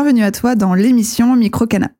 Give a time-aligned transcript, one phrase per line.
[0.00, 1.92] Bienvenue à toi dans l'émission Microcanap.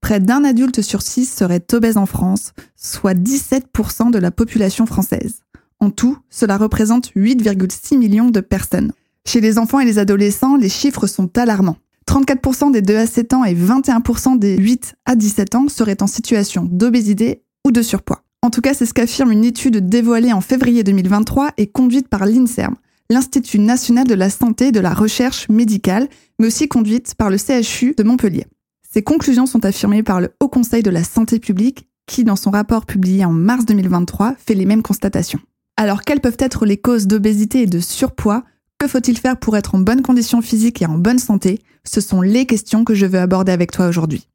[0.00, 5.42] Près d'un adulte sur six serait obèse en France, soit 17% de la population française.
[5.78, 8.90] En tout, cela représente 8,6 millions de personnes.
[9.24, 11.76] Chez les enfants et les adolescents, les chiffres sont alarmants.
[12.08, 16.08] 34% des 2 à 7 ans et 21% des 8 à 17 ans seraient en
[16.08, 18.24] situation d'obésité ou de surpoids.
[18.42, 22.26] En tout cas, c'est ce qu'affirme une étude dévoilée en février 2023 et conduite par
[22.26, 22.74] l'INSERM,
[23.10, 27.36] l'Institut national de la santé et de la recherche médicale, mais aussi conduite par le
[27.36, 28.46] CHU de Montpellier.
[28.90, 32.50] Ces conclusions sont affirmées par le Haut Conseil de la santé publique qui, dans son
[32.50, 35.40] rapport publié en mars 2023, fait les mêmes constatations.
[35.76, 38.44] Alors, quelles peuvent être les causes d'obésité et de surpoids?
[38.78, 41.60] Que faut-il faire pour être en bonne condition physique et en bonne santé?
[41.84, 44.26] Ce sont les questions que je veux aborder avec toi aujourd'hui.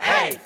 [0.00, 0.38] Hey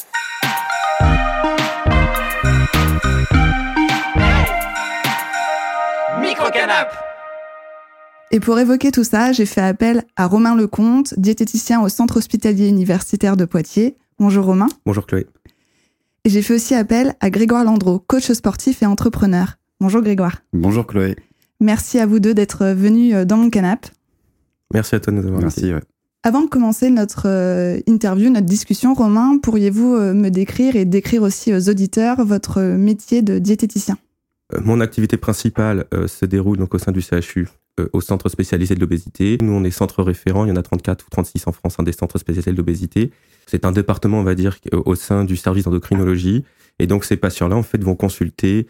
[8.35, 12.67] Et pour évoquer tout ça, j'ai fait appel à Romain Lecomte, diététicien au Centre hospitalier
[12.67, 13.97] universitaire de Poitiers.
[14.19, 14.67] Bonjour Romain.
[14.85, 15.29] Bonjour Chloé.
[16.25, 19.57] Et j'ai fait aussi appel à Grégoire Landreau, coach sportif et entrepreneur.
[19.79, 20.39] Bonjour Grégoire.
[20.53, 21.15] Bonjour Chloé.
[21.61, 23.91] Merci à vous deux d'être venus euh, dans mon canapé.
[24.73, 25.71] Merci à toi de nous avoir Merci.
[26.25, 31.23] Avant de commencer notre euh, interview, notre discussion, Romain, pourriez-vous euh, me décrire et décrire
[31.23, 33.97] aussi aux auditeurs votre métier de diététicien?
[34.61, 37.47] Mon activité principale se déroule donc au sein du CHU
[37.93, 39.37] au centre spécialisé de l'obésité.
[39.43, 41.83] Nous, on est centre référent, il y en a 34 ou 36 en France, un
[41.83, 43.11] des centres spécialisés de l'obésité.
[43.47, 46.45] C'est un département, on va dire, au sein du service d'endocrinologie.
[46.79, 48.67] Et donc, ces patients-là, en fait, vont consulter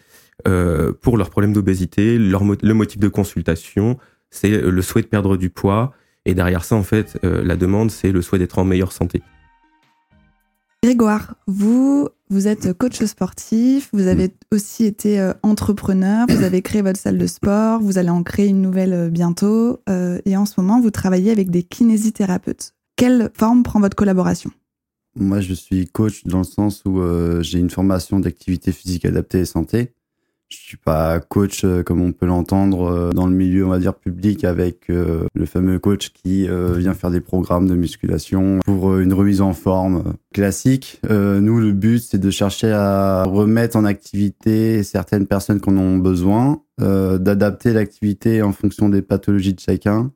[0.49, 2.19] euh, pour leurs problèmes d'obésité.
[2.19, 3.99] Le motif de consultation,
[4.31, 5.93] c'est le souhait de perdre du poids.
[6.27, 9.23] Et derrière ça, en fait, euh, la demande, c'est le souhait d'être en meilleure santé.
[10.85, 16.83] Grégoire, vous, vous êtes coach sportif, vous avez aussi été euh, entrepreneur, vous avez créé
[16.83, 20.45] votre salle de sport, vous allez en créer une nouvelle euh, bientôt, euh, et en
[20.45, 22.75] ce moment, vous travaillez avec des kinésithérapeutes.
[22.97, 24.51] Quelle forme prend votre collaboration?
[25.17, 27.01] Moi, je suis coach dans le sens où
[27.41, 29.95] j'ai une formation d'activité physique adaptée et santé.
[30.55, 33.79] Je suis pas coach euh, comme on peut l'entendre euh, dans le milieu, on va
[33.79, 38.99] dire public, avec euh, le fameux coach qui vient faire des programmes de musculation pour
[38.99, 41.01] une remise en forme classique.
[41.11, 45.99] nous, le but, c'est de chercher à remettre en activité certaines personnes qui en ont
[45.99, 50.13] besoin, d'adapter l'activité en fonction des pathologies de chacun.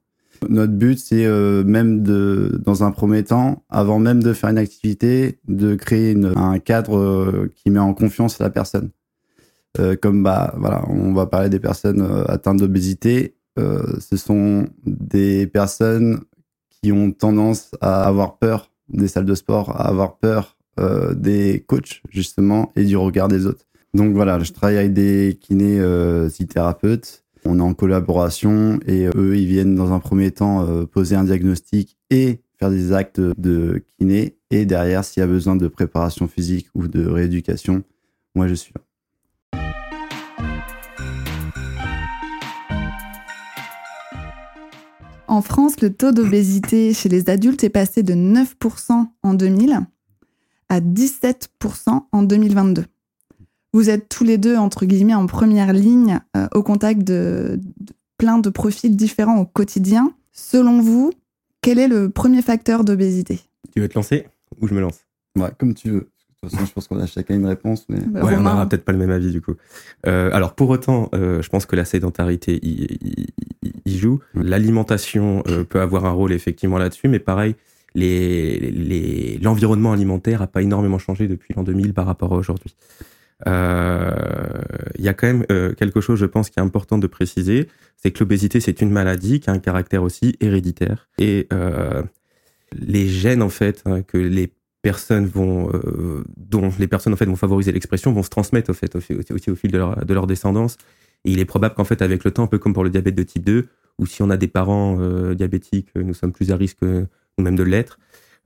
[0.48, 1.26] Notre but, c'est
[1.64, 6.58] même de, dans un premier temps, avant même de faire une activité, de créer un
[6.58, 8.90] cadre qui met en confiance la personne.
[9.78, 13.34] Euh, comme bah voilà, on va parler des personnes euh, atteintes d'obésité.
[13.58, 16.20] Euh, ce sont des personnes
[16.70, 20.54] qui ont tendance à avoir peur des salles de sport, à avoir peur
[21.16, 23.66] des coachs justement et du regard des autres.
[23.94, 25.82] Donc voilà, je travaille avec des kinés
[26.48, 27.24] thérapeutes.
[27.44, 31.98] On est en collaboration et eux, ils viennent dans un premier temps poser un diagnostic
[32.10, 34.36] et faire des actes de kiné.
[34.52, 37.82] Et derrière, s'il y a besoin de préparation physique ou de rééducation,
[38.36, 38.87] moi je suis là.
[45.38, 49.86] En France, le taux d'obésité chez les adultes est passé de 9% en 2000
[50.68, 52.84] à 17% en 2022.
[53.72, 57.60] Vous êtes tous les deux, entre guillemets, en première ligne euh, au contact de,
[58.16, 60.12] plein de profils différents au quotidien.
[60.32, 61.12] Selon vous,
[61.60, 63.38] quel est le premier facteur d'obésité?
[63.72, 64.26] Tu veux te lancer
[64.60, 65.06] ou je me lance?
[65.36, 66.10] Ouais, comme tu veux.
[66.44, 67.84] De toute façon, je pense qu'on a chacun une réponse.
[67.88, 67.98] Mais...
[67.98, 69.54] Bah, ouais, on n'aura peut-être pas le même avis du coup.
[70.06, 72.96] Euh, alors pour autant, euh, je pense que la sédentarité y,
[73.86, 74.20] joue.
[74.34, 77.56] L'alimentation euh, peut avoir un rôle effectivement là-dessus, mais pareil,
[77.96, 82.76] l'environnement les, alimentaire n'a pas énormément changé depuis l'an 2000 par rapport à aujourd'hui.
[83.44, 83.50] Il
[85.04, 85.44] y a quand même
[85.74, 87.66] quelque chose, je pense, qui est important de préciser,
[87.96, 91.08] c'est que l'obésité, c'est une maladie qui a un caractère aussi héréditaire.
[91.18, 91.48] Et
[92.72, 97.26] les gènes, en fait, hein, que les personnes vont, euh, dont les personnes en fait
[97.26, 100.26] vont favoriser l'expression, vont se transmettre au fait aussi, au fil de leur, de leur,
[100.26, 100.76] descendance.
[101.24, 103.14] Et il est probable qu'en fait avec le temps, un peu comme pour le diabète
[103.14, 103.66] de type 2,
[103.98, 107.64] ou si on a des parents euh, diabétiques, nous sommes plus à risque nous-mêmes de
[107.64, 107.98] l'être.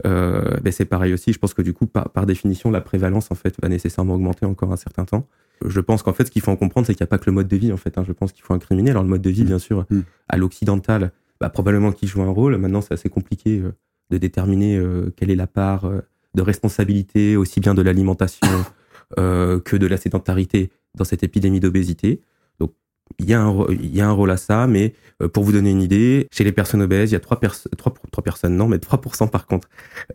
[0.07, 1.33] Euh, ben c'est pareil aussi.
[1.33, 4.47] Je pense que du coup, par, par, définition, la prévalence en fait va nécessairement augmenter
[4.47, 5.29] encore un certain temps.
[5.65, 7.27] Je pense qu'en fait, ce qu'il faut en comprendre, c'est qu'il n'y a pas que
[7.27, 7.99] le mode de vie en fait.
[7.99, 8.05] Hein.
[8.07, 8.91] Je pense qu'il faut incriminer.
[8.91, 9.47] Alors le mode de vie, mmh.
[9.47, 10.01] bien sûr, mmh.
[10.29, 12.57] à l'occidental, bah, probablement qu'il joue un rôle.
[12.57, 13.73] Maintenant, c'est assez compliqué euh,
[14.11, 14.83] de déterminer
[15.17, 15.91] quelle est la part
[16.35, 18.49] de responsabilité aussi bien de l'alimentation
[19.19, 22.23] euh, que de la sédentarité dans cette épidémie d'obésité.
[22.59, 22.73] Donc
[23.19, 25.53] il y, a un, il y a un rôle à ça, mais euh, pour vous
[25.53, 27.41] donner une idée, chez les personnes obèses, il y a 3,
[27.77, 29.69] 3, 3 personnes, non, mais 3% par contre,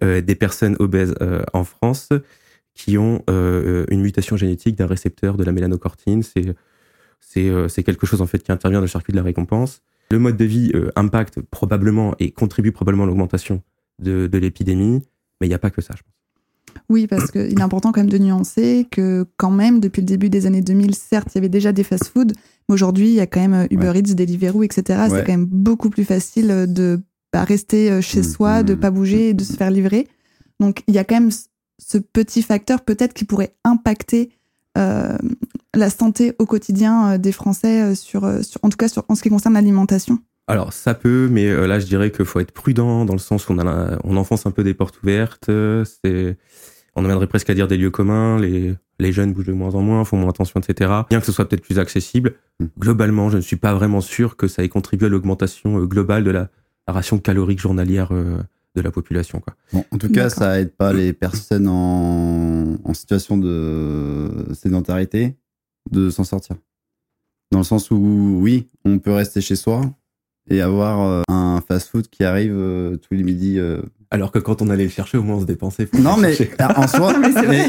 [0.03, 2.09] euh, des personnes obèses euh, en France
[2.73, 6.21] qui ont une mutation génétique d'un récepteur de la mélanocortine.
[6.21, 6.53] C'est
[7.19, 9.81] c'est quelque chose en fait qui intervient dans le circuit de la récompense.
[10.11, 13.63] Le mode de vie impacte probablement et contribue probablement à l'augmentation
[13.97, 15.01] de, de l'épidémie,
[15.39, 16.13] mais il n'y a pas que ça, je pense.
[16.89, 20.29] Oui, parce qu'il est important quand même de nuancer que quand même, depuis le début
[20.29, 22.33] des années 2000, certes, il y avait déjà des fast-foods,
[22.69, 25.07] mais aujourd'hui, il y a quand même Uber Eats, Deliveroo, etc.
[25.09, 27.01] C'est quand même beaucoup plus facile de
[27.33, 28.79] bah, rester euh, chez mmh, soi, de de mmh.
[28.79, 30.07] pas bouger et de se faire livrer.
[30.59, 31.31] Donc, il y a quand même
[31.77, 34.31] ce petit facteur peut-être qui pourrait impacter
[34.77, 35.17] euh,
[35.75, 39.29] la santé au quotidien euh, des Français, sur, en tout cas sur, en ce qui
[39.29, 40.19] concerne l'alimentation.
[40.47, 43.53] Alors ça peut, mais là je dirais qu'il faut être prudent dans le sens où
[43.53, 45.49] on, a, on enfonce un peu des portes ouvertes.
[45.49, 46.37] C'est
[46.97, 49.81] on viendrait presque à dire des lieux communs, les, les jeunes bougent de moins en
[49.81, 50.91] moins, font moins attention, etc.
[51.09, 52.65] Bien que ce soit peut-être plus accessible, mm.
[52.79, 56.23] globalement, je ne suis pas vraiment sûr que ça ait contribué à l'augmentation euh, globale
[56.23, 56.49] de la,
[56.87, 58.37] ration calorique journalière euh,
[58.75, 59.41] de la population.
[59.41, 59.55] Quoi.
[59.73, 65.35] Bon, en tout cas, ça aide pas les personnes en, en situation de sédentarité
[65.91, 66.55] de s'en sortir.
[67.51, 69.81] Dans le sens où, oui, on peut rester chez soi
[70.49, 72.53] et avoir euh, un fast-food qui arrive
[73.01, 73.59] tous les midis
[74.09, 75.89] alors que quand on allait le chercher, au moins on se dépensait.
[75.99, 76.37] Non, mais
[76.75, 77.13] en soi,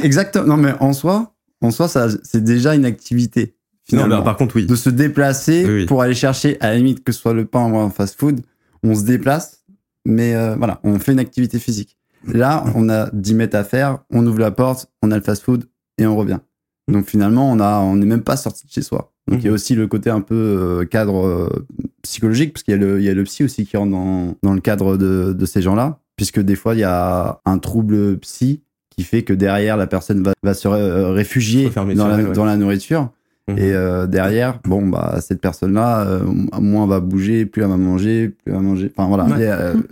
[0.02, 0.46] exactement.
[0.46, 3.54] Non, mais en soi, en soi, ça, c'est déjà une activité.
[3.84, 4.66] Finalement, non, par contre, oui.
[4.66, 7.76] De se déplacer pour aller chercher, à la limite que ce soit le pain ou
[7.78, 8.42] un fast-food,
[8.82, 9.64] on se déplace,
[10.04, 11.96] mais euh, voilà, on fait une activité physique.
[12.26, 15.64] Là, on a 10 mètres à faire, on ouvre la porte, on a le fast-food
[15.98, 16.40] et on revient.
[16.88, 19.12] Donc finalement, on a, on n'est même pas sorti de chez soi.
[19.26, 19.54] Donc il y a mhm.
[19.54, 21.66] aussi le côté un peu euh, cadre euh,
[22.02, 24.34] psychologique, parce qu'il y a le, il y a le psy aussi qui rentre dans,
[24.42, 28.18] dans le cadre de, de ces gens-là puisque des fois, il y a un trouble
[28.18, 28.60] psy
[28.90, 33.10] qui fait que derrière, la personne va, se euh, réfugier dans la, nourriture.
[33.46, 33.58] Mhm.
[33.58, 36.20] Et euh, derrière, bon, bah, cette personne-là, euh,
[36.60, 38.92] moins elle va bouger, plus elle va manger, plus elle va manger.
[38.94, 39.26] Enfin, voilà.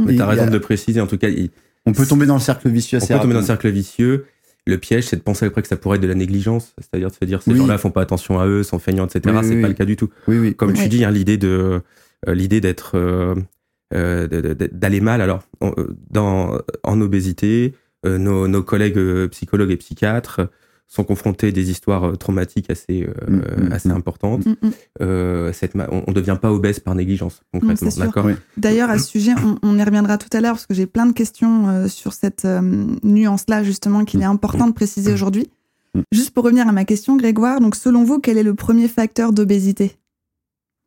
[0.06, 1.28] tu as raison de préciser, en tout cas.
[1.86, 4.26] on peut tomber dans le cercle vicieux assez On peut tomber dans le cercle vicieux.
[4.66, 7.14] Le piège, c'est de penser après que ça pourrait être de la négligence, c'est-à-dire de
[7.14, 9.34] se dire ces gens-là font pas attention à eux, sont feignants, etc.
[9.42, 10.10] c'est pas le cas du tout.
[10.26, 10.54] Oui, oui.
[10.56, 11.80] Comme tu dis, hein, l'idée de
[12.26, 12.96] l'idée d'être
[13.94, 14.26] euh,
[14.72, 15.20] d'aller mal.
[15.20, 17.74] Alors, en, euh, dans, en obésité,
[18.04, 20.40] euh, nos, nos, collègues psychologues et psychiatres
[20.88, 23.92] sont confrontés à des histoires traumatiques assez, mm, mm, assez mm.
[23.92, 24.44] importantes.
[25.52, 27.90] cette, on ne devient pas obèse par négligence, concrètement.
[27.98, 28.28] D'accord?
[28.56, 31.12] D'ailleurs, à ce sujet, on, y reviendra tout à l'heure parce que j'ai plein de
[31.12, 32.46] questions sur cette
[33.02, 35.50] nuance-là, justement, qu'il est important de préciser aujourd'hui.
[36.12, 39.32] Juste pour revenir à ma question, Grégoire, donc selon vous, quel est le premier facteur
[39.32, 39.96] d'obésité?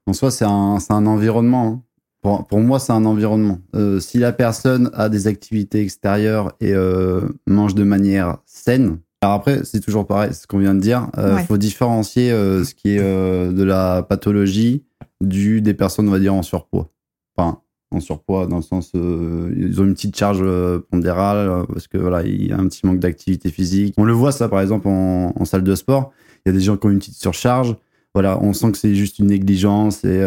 [0.05, 1.67] En soi, c'est un, un, environnement.
[1.67, 1.81] Hein.
[2.21, 3.59] Pour, pour moi, c'est un environnement.
[3.75, 9.35] Euh, si la personne a des activités extérieures et euh, mange de manière saine, alors
[9.35, 11.09] après, c'est toujours pareil, ce qu'on vient de dire.
[11.17, 14.85] Il euh, faut différencier euh, ce qui est euh, de la pathologie
[15.19, 16.89] du des personnes, on va dire, en surpoids.
[17.35, 17.59] Enfin,
[17.91, 20.43] en surpoids dans le sens, ils ont une petite charge
[20.89, 23.95] pondérale parce que voilà, il y a un petit manque d'activité physique.
[23.97, 26.11] On le voit ça, par exemple, en, en salle de sport.
[26.45, 27.75] Il y a des gens qui ont une petite surcharge
[28.15, 30.25] voilà, on sent que c'est juste une négligence et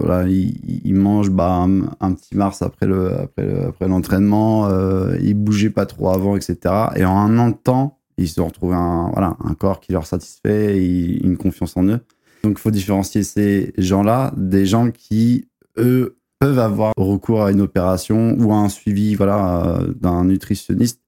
[0.00, 1.64] voilà, il, mange bah,
[2.00, 6.56] un, petit Mars après le après, après l'entraînement, euh, il bougeait pas trop avant, etc.
[6.96, 10.06] Et en un an de temps, ils se retrouvent un voilà un corps qui leur
[10.06, 12.00] satisfait, et une confiance en eux.
[12.42, 17.60] Donc il faut différencier ces gens-là des gens qui eux peuvent avoir recours à une
[17.60, 21.00] opération ou à un suivi voilà d'un nutritionniste.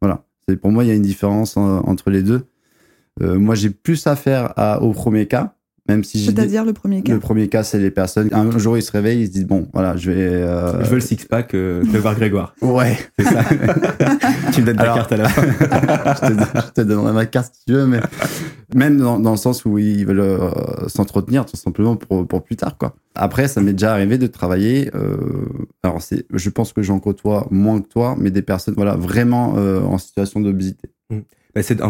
[0.00, 0.24] Voilà,
[0.60, 2.42] pour moi il y a une différence euh, entre les deux.
[3.22, 5.53] Euh, moi, j'ai plus affaire à, au premier cas.
[5.86, 8.30] Même si C'est-à-dire le premier cas Le premier cas, c'est les personnes.
[8.32, 10.22] Un jour, ils se réveillent, ils se disent Bon, voilà, je vais.
[10.22, 10.82] Euh...
[10.82, 12.54] Je veux le six-pack, euh, je vais voir Grégoire.
[12.62, 13.44] Ouais, c'est ça.
[14.52, 15.42] tu me donnes ta carte à la fin.
[16.22, 18.00] je, te, donnerai ma carte si tu veux, mais
[18.74, 22.56] même dans, dans le sens où ils veulent euh, s'entretenir tout simplement pour, pour plus
[22.56, 22.96] tard, quoi.
[23.14, 24.90] Après, ça m'est déjà arrivé de travailler.
[24.94, 25.16] Euh,
[25.82, 29.52] alors, c'est, je pense que j'en côtoie moins que toi, mais des personnes, voilà, vraiment
[29.52, 30.88] en situation d'obésité.
[31.10, 31.20] Mmh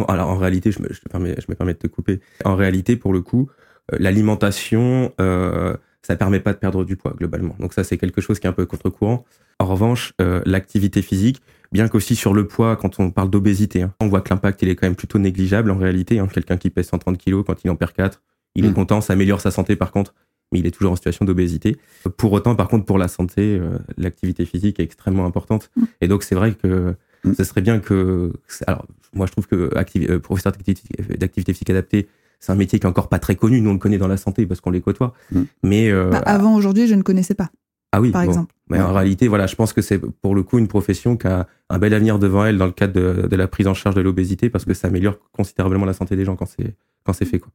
[0.08, 2.20] alors en réalité, je me, je, permets, je me permets de te couper.
[2.44, 7.14] En réalité, pour le coup, euh, l'alimentation, euh, ça permet pas de perdre du poids
[7.16, 7.56] globalement.
[7.58, 9.24] Donc ça, c'est quelque chose qui est un peu contre-courant.
[9.58, 11.40] En revanche, euh, l'activité physique,
[11.72, 14.68] bien qu'aussi sur le poids, quand on parle d'obésité, hein, on voit que l'impact il
[14.68, 16.18] est quand même plutôt négligeable en réalité.
[16.18, 16.28] Hein.
[16.32, 18.20] Quelqu'un qui pèse 130 kilos, quand il en perd 4,
[18.54, 18.74] il est mm.
[18.74, 20.14] content, ça améliore sa santé par contre,
[20.52, 21.76] mais il est toujours en situation d'obésité.
[22.16, 25.70] Pour autant, par contre, pour la santé, euh, l'activité physique est extrêmement importante.
[25.76, 25.84] Mm.
[26.02, 27.34] Et donc c'est vrai que mm.
[27.34, 28.32] ce serait bien que,
[28.66, 32.08] alors moi je trouve que euh, professeur d'activité physique adaptée,
[32.44, 33.62] c'est un métier qui est encore pas très connu.
[33.62, 35.14] Nous, on le connaît dans la santé parce qu'on les côtoie.
[35.32, 35.42] Mm.
[35.62, 37.48] Mais euh, bah, avant aujourd'hui, je ne connaissais pas.
[37.90, 38.52] Ah oui, par exemple.
[38.68, 41.46] Mais en réalité, voilà, je pense que c'est pour le coup une profession qui a
[41.70, 44.00] un bel avenir devant elle dans le cadre de, de la prise en charge de
[44.02, 46.74] l'obésité parce que ça améliore considérablement la santé des gens quand c'est
[47.04, 47.50] quand c'est fait quoi.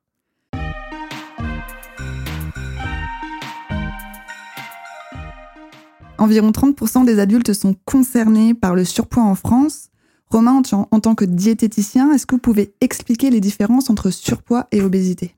[6.17, 9.89] Environ 30% des adultes sont concernés par le surpoids en France.
[10.32, 14.82] Romain, en, tant que diététicien, est-ce que vous pouvez expliquer les différences entre surpoids et
[14.82, 15.36] obésité?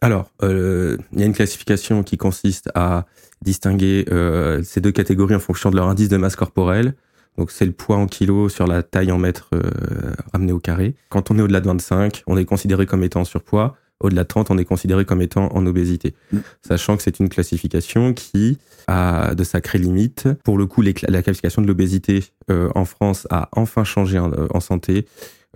[0.00, 3.06] Alors, euh, il y a une classification qui consiste à
[3.42, 6.94] distinguer euh, ces deux catégories en fonction de leur indice de masse corporelle.
[7.38, 10.96] Donc c'est le poids en kilos sur la taille en mètres euh, ramené au carré.
[11.10, 13.76] Quand on est au-delà de 25, on est considéré comme étant en surpoids.
[14.00, 16.14] Au-delà de 30, on est considéré comme étant en obésité.
[16.32, 16.38] Mm.
[16.66, 20.28] Sachant que c'est une classification qui a de sacrées limites.
[20.44, 24.30] Pour le coup, les la classification de l'obésité euh, en France a enfin changé en,
[24.50, 25.06] en santé,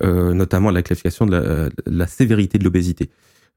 [0.02, 3.10] euh, notamment la classification de la, de la sévérité de l'obésité.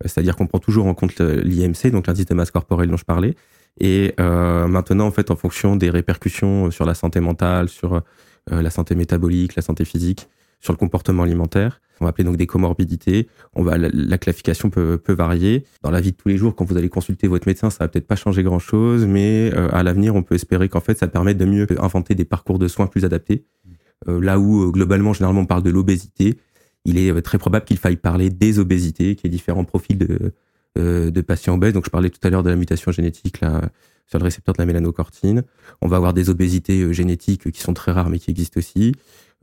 [0.04, 3.06] Euh, C'est-à-dire qu'on prend toujours en compte l'IMC, donc l'indice de masse corporelle dont je
[3.06, 3.36] parlais.
[3.80, 8.02] Et euh, maintenant, en fait, en fonction des répercussions sur la santé mentale, sur
[8.52, 10.28] euh, la santé métabolique, la santé physique,
[10.60, 13.28] sur le comportement alimentaire, on va appeler donc des comorbidités.
[13.56, 15.66] On va, la, la classification peut, varier.
[15.82, 17.88] Dans la vie de tous les jours, quand vous allez consulter votre médecin, ça va
[17.88, 21.38] peut-être pas changer grand-chose, mais euh, à l'avenir, on peut espérer qu'en fait, ça permette
[21.38, 23.46] de mieux inventer des parcours de soins plus adaptés.
[24.08, 26.38] Euh, là où, euh, globalement, généralement, on parle de l'obésité,
[26.86, 30.34] il est très probable qu'il faille parler des obésités, qu'il y ait différents profils de,
[30.78, 31.74] de patients obèses.
[31.74, 33.42] Donc, je parlais tout à l'heure de la mutation génétique
[34.08, 35.44] sur le récepteur de la mélanocortine.
[35.82, 38.94] On va avoir des obésités euh, génétiques qui sont très rares, mais qui existent aussi.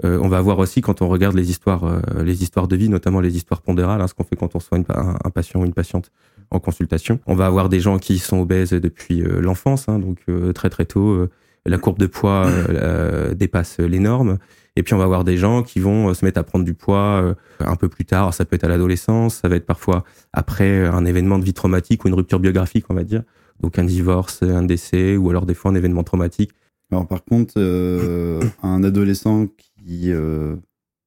[0.04, 2.88] Euh, on va avoir aussi, quand on regarde les histoires, euh, les histoires de vie,
[2.88, 5.74] notamment les histoires pondérales, hein, ce qu'on fait quand on soigne un, patient ou une
[5.74, 6.10] patiente
[6.50, 7.20] en consultation.
[7.26, 10.70] On va avoir des gens qui sont obèses depuis euh, l'enfance, hein, donc euh, très
[10.70, 11.30] très tôt, euh,
[11.66, 14.38] la courbe de poids euh, euh, dépasse les normes.
[14.76, 16.74] Et puis on va avoir des gens qui vont euh, se mettre à prendre du
[16.74, 18.22] poids euh, un peu plus tard.
[18.22, 21.54] Alors, ça peut être à l'adolescence, ça va être parfois après un événement de vie
[21.54, 23.22] traumatique ou une rupture biographique, on va dire.
[23.60, 26.50] Donc un divorce, un décès, ou alors des fois un événement traumatique.
[26.90, 30.56] Alors par contre, euh, un adolescent qui, euh,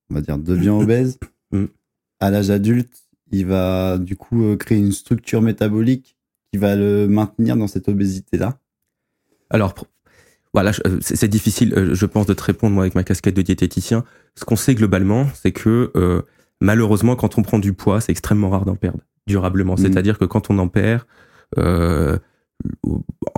[0.09, 1.19] on va dire, devient obèse,
[1.51, 1.65] Mm.
[2.19, 2.93] à l'âge adulte,
[3.31, 6.17] il va du coup créer une structure métabolique
[6.51, 8.59] qui va le maintenir dans cette obésité-là.
[9.49, 9.73] Alors,
[10.53, 13.41] voilà, euh, c'est difficile, euh, je pense, de te répondre, moi, avec ma casquette de
[13.41, 14.03] diététicien.
[14.35, 16.21] Ce qu'on sait globalement, c'est que euh,
[16.61, 19.73] malheureusement, quand on prend du poids, c'est extrêmement rare d'en perdre durablement.
[19.73, 19.79] Mhm.
[19.79, 21.01] C'est-à-dire que quand on en perd,
[21.57, 22.17] euh,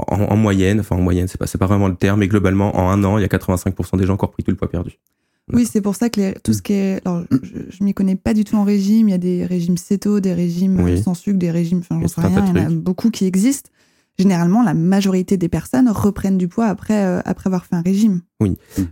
[0.07, 2.89] en, en moyenne, enfin en moyenne, c'est pas, pas vraiment le terme, mais globalement, en
[2.89, 4.99] un an, il y a 85% des gens qui ont repris tout le poids perdu.
[5.51, 7.01] Oui, c'est pour ça que les- tout ce qui est.
[7.07, 9.07] Alors, je, je m'y connais pas du tout en régime.
[9.09, 11.01] Il y a des régimes céto, des régimes Oui.
[11.01, 11.79] sans sucre, des régimes.
[11.79, 12.45] Enfin, j'en sais rien.
[12.53, 13.71] Il y en a beaucoup qui existent.
[14.19, 18.19] Généralement, la majorité des personnes reprennent du poids après, euh, après avoir fait un régime.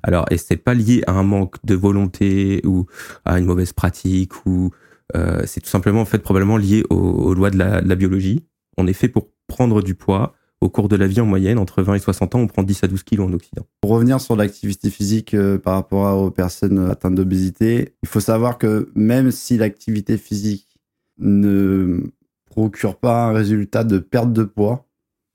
[0.01, 2.85] Alors, et c'est pas lié à un manque de volonté ou
[3.25, 4.71] à une mauvaise pratique ou
[5.15, 7.95] euh, c'est tout simplement en fait probablement lié aux, aux lois de la, de la
[7.95, 8.45] biologie.
[8.77, 10.33] On est fait pour prendre du poids.
[10.59, 12.83] Au cours de la vie en moyenne, entre 20 et 60 ans, on prend 10
[12.83, 13.63] à 12 kilos en Occident.
[13.79, 18.57] Pour revenir sur l'activité physique euh, par rapport aux personnes atteintes d'obésité, il faut savoir
[18.57, 20.79] que même si l'activité physique
[21.19, 22.01] ne
[22.45, 24.86] procure pas un résultat de perte de poids,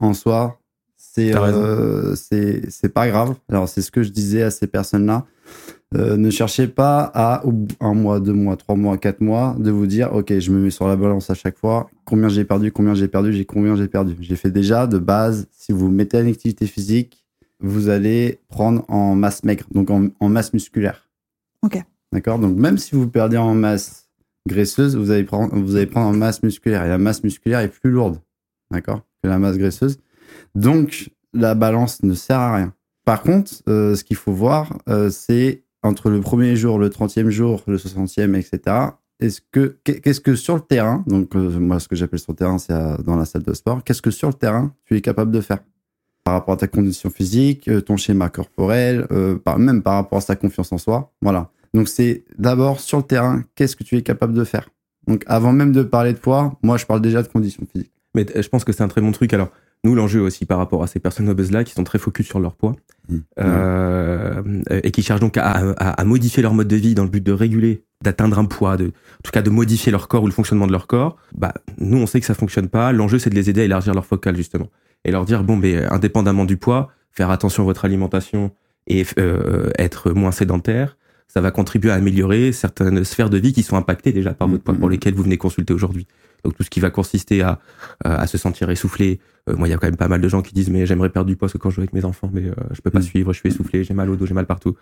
[0.03, 0.59] en soi,
[0.97, 3.35] c'est euh, c'est c'est pas grave.
[3.49, 5.27] Alors c'est ce que je disais à ces personnes-là.
[5.95, 9.55] Euh, ne cherchez pas à au bout un mois, deux mois, trois mois, quatre mois
[9.59, 12.45] de vous dire ok je me mets sur la balance à chaque fois combien j'ai
[12.45, 14.17] perdu, combien j'ai perdu, j'ai combien j'ai perdu.
[14.21, 15.49] J'ai fait déjà de base.
[15.53, 17.27] Si vous mettez une activité physique,
[17.61, 21.11] vous allez prendre en masse maigre, donc en, en masse musculaire.
[21.63, 21.83] Ok.
[22.13, 22.39] D'accord?
[22.39, 24.09] Donc même si vous perdez en masse
[24.49, 27.69] graisseuse, vous allez prendre vous allez prendre en masse musculaire et la masse musculaire est
[27.69, 28.19] plus lourde,
[28.73, 29.99] d'accord, que la masse graisseuse.
[30.55, 32.75] Donc la balance ne sert à rien.
[33.05, 37.31] Par contre, euh, ce qu'il faut voir, euh, c'est entre le premier jour, le 30e
[37.31, 38.77] jour, le 60e, etc.
[39.19, 42.37] Est-ce que qu'est-ce que sur le terrain, donc euh, moi ce que j'appelle sur le
[42.37, 42.75] terrain, c'est
[43.05, 45.59] dans la salle de sport, qu'est-ce que sur le terrain tu es capable de faire?
[46.25, 49.07] Par rapport à ta condition physique, ton schéma corporel,
[49.59, 51.51] même par rapport à sa confiance en soi, voilà.
[51.75, 54.69] Donc c'est d'abord sur le terrain, qu'est-ce que tu es capable de faire?
[55.09, 57.92] Donc avant même de parler de poids, moi je parle déjà de condition physique.
[58.15, 59.33] Mais euh, je pense que c'est un très bon truc.
[59.35, 59.51] Alors,
[59.85, 62.55] nous, l'enjeu aussi par rapport à ces personnes obèses-là qui sont très focus sur leur
[62.55, 62.77] poids
[63.41, 64.43] euh,
[64.83, 67.23] et qui cherchent donc à, à- à modifier leur mode de vie dans le but
[67.25, 70.33] de réguler, d'atteindre un poids, de, en tout cas de modifier leur corps ou le
[70.33, 72.93] fonctionnement de leur corps, bah, nous, on sait que ça fonctionne pas.
[72.93, 74.69] L'enjeu, c'est de les aider à élargir leur focal, justement.
[75.05, 78.53] Et leur dire, bon, ben, indépendamment du poids, faire attention à votre alimentation
[78.87, 80.97] et euh, être moins sédentaire,
[81.29, 84.63] ça va contribuer à améliorer certaines sphères de vie qui sont impactées déjà par votre
[84.65, 84.93] poids, pour Mhm.
[84.93, 86.07] lesquelles vous venez consulter aujourd'hui.
[86.45, 87.59] Donc tout ce qui va consister à,
[88.07, 89.21] euh, à se sentir essoufflé.
[89.49, 91.09] Euh, moi, il y a quand même pas mal de gens qui disent mais j'aimerais
[91.11, 92.91] perdre du poids parce que quand je joue avec mes enfants, mais euh, je peux
[92.91, 93.03] pas Mm.
[93.03, 94.77] suivre, je suis essoufflé, j'ai mal au dos, j'ai mal partout.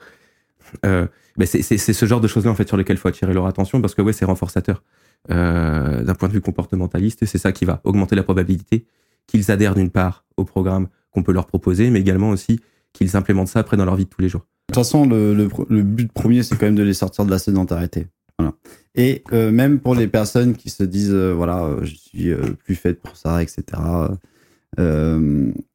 [0.86, 3.46] Euh, mais c'est ce genre de choses-là en fait sur lesquelles il faut attirer leur
[3.46, 4.82] attention parce que ouais, c'est renforçateur
[5.28, 8.86] d'un point de vue comportementaliste et c'est ça qui va augmenter la probabilité
[9.26, 12.60] qu'ils adhèrent d'une part au programme qu'on peut leur proposer, mais également aussi
[12.92, 14.42] qu'ils implémentent ça après dans leur vie de tous les jours.
[14.68, 17.30] De toute façon, le, le, le but premier, c'est quand même de les sortir de
[17.30, 18.06] la sédentarité.
[18.40, 18.54] Voilà.
[18.94, 22.40] Et euh, même pour les personnes qui se disent, euh, voilà, euh, je suis euh,
[22.64, 23.64] plus faite pour ça, etc.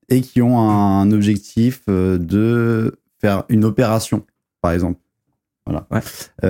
[0.10, 4.26] et qui ont un objectif de faire une opération,
[4.62, 5.00] par exemple.
[5.66, 5.88] Voilà.
[5.92, 6.02] Ouais.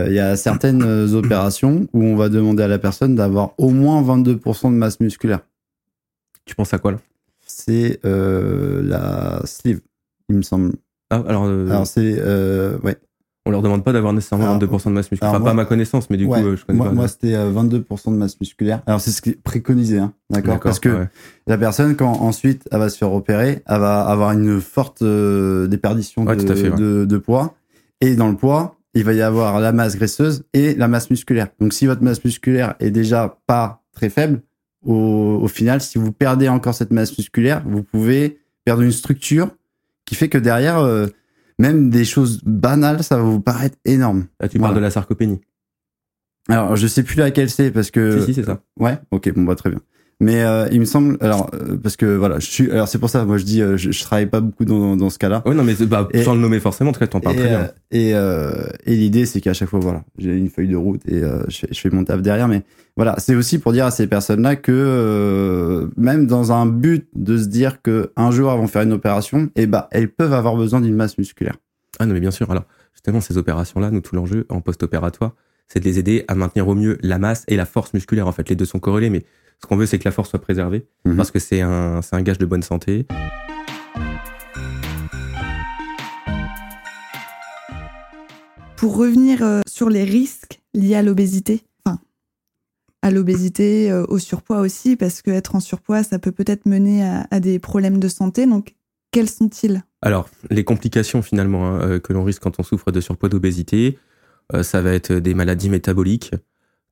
[0.07, 4.01] Il y a certaines opérations où on va demander à la personne d'avoir au moins
[4.01, 5.39] 22% de masse musculaire.
[6.45, 6.99] Tu penses à quoi là?
[7.45, 9.81] C'est la sleeve,
[10.29, 10.73] il me semble.
[11.09, 12.21] Ah, alors, Alors c'est
[12.83, 12.97] ouais.
[13.45, 15.29] On leur demande pas d'avoir nécessairement Alors, 22% de masse musculaire.
[15.31, 16.93] Enfin, moi- pas à ma connaissance, mais du Ouais, coup, euh, je connais moi, pas.
[16.93, 18.81] moi, c'était euh, 22% de masse musculaire.
[18.87, 20.59] Alors c'est ce qui est préconisé, hein, d'accord?
[20.59, 21.09] Parce que ouais.
[21.47, 25.67] la personne, quand ensuite elle va se faire opérer, elle va avoir une forte euh,
[25.67, 27.55] déperdition Ouais, de, fait, poids.
[28.01, 31.47] Et dans le poids, il va y avoir la masse graisseuse et la masse musculaire.
[31.59, 34.41] Donc si votre masse musculaire est déjà pas très faible,
[34.85, 39.49] au, au final, si vous perdez encore cette masse musculaire, vous pouvez perdre une structure
[40.05, 41.07] qui fait que derrière, euh,
[41.59, 44.27] même des choses banales, ça va vous paraître énorme.
[44.39, 44.69] Là, tu Voilà.
[44.71, 45.41] parles de la sarcopénie.
[46.47, 48.19] Alors, je sais plus laquelle c'est parce que.
[48.19, 48.61] si, si, c'est ça.
[48.79, 49.81] Ouais, ok, bon bah très bien.
[50.21, 53.09] Mais euh, il me semble, alors euh, parce que voilà, je suis, alors c'est pour
[53.09, 55.43] ça, moi je dis, euh, je, je travaille pas beaucoup dans, dans ce cas-là.
[55.45, 57.49] Ouais, non, mais bah, Et- sans le nommer forcément, en tout cas, t'en parles très
[57.49, 57.59] bien.
[57.59, 58.53] euh, et, euh,
[58.85, 61.57] et l'idée, c'est qu'à chaque fois, voilà, j'ai une feuille de route et euh, je,
[61.57, 62.47] fais, je fais mon taf derrière.
[62.47, 62.63] Mais
[62.95, 67.37] voilà, c'est aussi pour dire à ces personnes-là que euh, même dans un but de
[67.37, 70.55] se dire que un jour elles vont faire une opération, et bah elles peuvent avoir
[70.55, 71.55] besoin d'une masse musculaire.
[71.99, 72.49] Ah non, mais bien sûr.
[72.51, 75.33] Alors, justement, ces opérations-là, nous, tout l'enjeu en post-opératoire,
[75.67, 78.27] c'est de les aider à maintenir au mieux la masse et la force musculaire.
[78.27, 79.23] En fait, les deux sont corrélés, mais
[79.61, 81.15] ce qu'on veut, c'est que la force soit préservée Mhm.
[81.17, 83.05] parce que c'est un, c'est un gage de bonne santé.
[88.75, 91.99] Pour revenir euh, sur les risques liés à l'obésité, enfin,
[93.01, 97.25] à l'obésité, euh, au surpoids aussi, parce qu'être en surpoids, ça peut peut-être mener à,
[97.31, 98.45] à des problèmes de santé.
[98.45, 98.75] Donc,
[99.11, 99.81] quels sont-ils?
[100.01, 103.97] Alors, les complications finalement hein, euh, que l'on risque quand on souffre de surpoids d'obésité,
[104.53, 106.31] euh, ça va être des maladies métaboliques.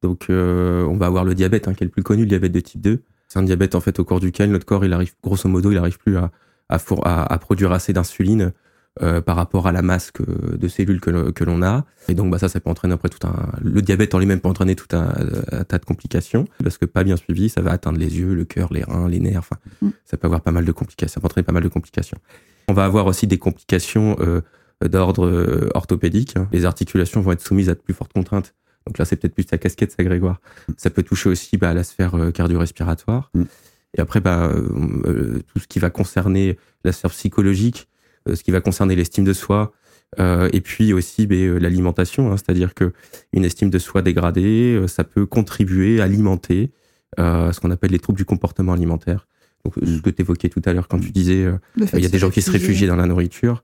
[0.03, 2.51] Donc, euh, on va avoir le diabète, hein, qui est le plus connu, le diabète
[2.51, 3.01] de type 2.
[3.29, 5.77] C'est un diabète en fait au cours duquel notre corps, il arrive, grosso modo, il
[5.77, 6.29] arrive plus à,
[6.69, 8.51] à, four- à- à produire assez d'insuline
[9.01, 11.83] euh, par rapport à la masse que- de cellules que, l'on a.
[12.09, 13.33] Et donc, bah, ça, ça peut entraîner après tout un.
[13.63, 15.11] Le diabète en lui-même peut entraîner tout un,
[15.51, 18.45] un tas de complications parce que pas bien suivi, ça va atteindre les yeux, le
[18.45, 19.39] cœur, les reins, les nerfs.
[19.39, 19.89] Enfin, Mm.
[20.05, 21.15] ça peut avoir pas mal de complications.
[21.15, 22.19] Ça peut entraîner pas mal de complications.
[22.67, 24.41] On va avoir aussi des complications euh,
[24.87, 26.35] d'ordre orthopédique.
[26.51, 28.53] Les articulations vont être soumises à de plus fortes contraintes.
[28.87, 30.41] Donc là, c'est peut-être plus ta casquette, ça, Grégoire.
[30.77, 33.31] Ça peut toucher aussi bah, à la sphère euh, cardio-respiratoire.
[33.33, 33.43] Mm.
[33.97, 34.67] Et après, bah, euh,
[35.05, 37.87] euh, tout ce qui va concerner la sphère psychologique,
[38.27, 39.71] euh, ce qui va concerner l'estime de soi,
[40.19, 42.31] euh, et puis aussi euh, l'alimentation.
[42.31, 42.37] hein.
[42.37, 42.93] C'est-à-dire que
[43.31, 46.71] une estime de soi dégradée, ça peut contribuer à alimenter
[47.19, 49.27] euh, ce qu'on appelle les troubles du comportement alimentaire.
[49.63, 52.11] Donc, ce que tu évoquais tout à l'heure quand tu disais il y a de
[52.11, 53.63] des gens qui se réfugient dans la nourriture.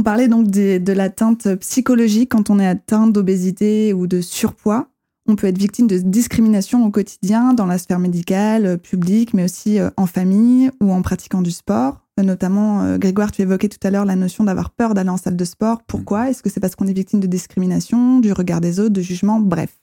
[0.00, 4.88] On parlait donc des- de l'atteinte psychologique quand on est atteint d'obésité ou de surpoids.
[5.26, 9.44] On peut être victime de discrimination au quotidien dans la sphère médicale, euh, publique, mais
[9.44, 12.00] aussi euh, en famille ou en pratiquant du sport.
[12.18, 15.36] Euh, Notamment, Grégoire, tu évoquais tout à l'heure la notion d'avoir peur d'aller en salle
[15.36, 15.82] de sport.
[15.86, 16.30] Pourquoi?
[16.30, 19.38] Est-ce que c'est parce qu'on est victime de discrimination, du regard des autres, de jugement?
[19.38, 19.82] Bref.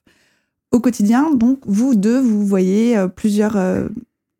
[0.72, 3.56] Au quotidien, donc, vous deux, vous voyez plusieurs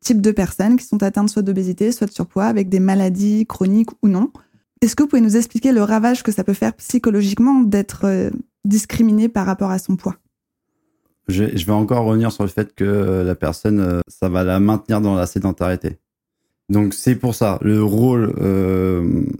[0.00, 3.90] types de personnes qui sont atteintes soit d'obésité, soit de surpoids, avec des maladies chroniques
[4.02, 4.32] ou non.
[4.80, 8.30] Est-ce que vous pouvez nous expliquer le ravage que ça peut faire psychologiquement d'être euh,
[8.64, 10.16] discriminé par rapport à son poids?
[11.26, 14.60] Je, vais encore revenir sur le fait que euh, la personne, euh, ça va la
[14.60, 15.98] maintenir dans la sédentarité.
[16.70, 18.34] Donc c'est pour ça, le rôle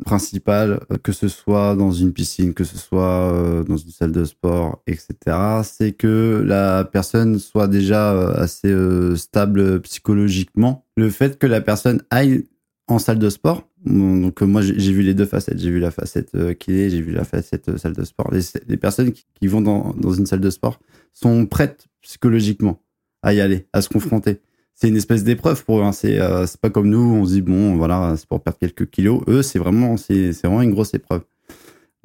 [0.06, 4.80] principal, que ce soit dans une piscine, que ce soit dans une salle de sport,
[4.86, 8.74] etc., c'est que la personne soit déjà assez
[9.14, 10.86] stable psychologiquement.
[10.96, 12.46] Le fait que la personne aille
[12.88, 15.90] en salle de sport, donc euh, moi j'ai vu les deux facettes, j'ai vu la
[15.90, 18.30] facette euh, kiné, j'ai vu la facette euh, salle de sport.
[18.66, 20.80] Les, personnes qui, vont dans, dans une salle de sport
[21.12, 22.80] sont prêtes psychologiquement
[23.22, 24.40] à y aller, à se confronter.
[24.74, 25.82] C'est une espèce d'épreuve pour eux.
[25.82, 25.92] hein.
[25.92, 29.22] C'est euh, pas comme nous, on se dit bon, voilà, c'est pour perdre quelques kilos.
[29.26, 31.22] Eux, c'est vraiment, c'est vraiment une grosse épreuve.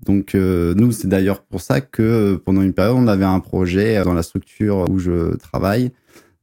[0.06, 3.40] Donc euh, nous, c'est d'ailleurs pour ça que euh, pendant une période, on avait un
[3.40, 5.92] projet euh, dans la structure où je travaille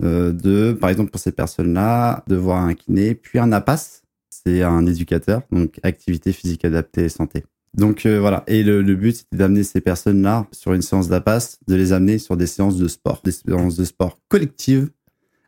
[0.03, 4.03] euh, de, par exemple, pour ces personnes-là, de voir un kiné, puis un APAS,
[4.45, 7.45] c'est un éducateur, donc activité physique adaptée et santé.
[7.75, 11.59] Donc euh, voilà, et le, le but c'était d'amener ces personnes-là sur une séance d'APAS,
[11.69, 14.91] de les amener sur des séances de sport, des séances de sport collectives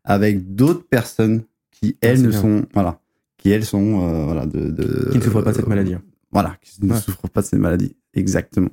[0.05, 2.41] avec d'autres personnes qui elles c'est ne bien.
[2.41, 3.01] sont voilà,
[3.39, 5.95] qui elles sont euh, voilà de, de Qui ne souffrent pas de cette maladie.
[5.95, 6.03] hein.
[6.31, 6.99] Voilà, qui ne Ouais.
[7.01, 8.71] souffrent pas de cette maladie, exactement.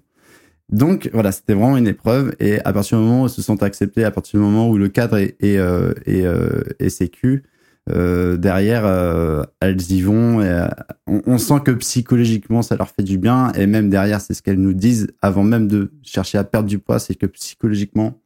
[0.69, 3.63] Donc voilà, c'était vraiment une épreuve et à partir du moment où ils se sont
[3.63, 7.43] acceptés, à partir du moment où le cadre est est euh, est, euh, est sécu,
[7.91, 10.67] euh, derrière euh, elles y vont et
[11.07, 14.41] on, on sent que psychologiquement ça leur fait du bien et même derrière c'est ce
[14.41, 18.19] qu'elles nous disent avant même de chercher à perdre du poids, c'est que psychologiquement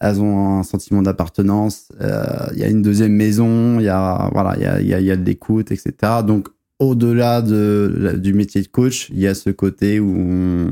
[0.00, 2.22] elles ont un sentiment d'appartenance, euh,
[2.52, 5.00] il y a une deuxième maison, il y a voilà, il y a y a,
[5.00, 5.92] y a de l'écoute, etc.
[6.24, 6.48] Donc
[6.78, 10.68] au-delà de, du métier de coach, il y a ce côté où on-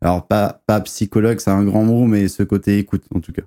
[0.00, 3.42] alors pas pas psychologue, c'est un grand mot, mais ce côté écoute en tout cas.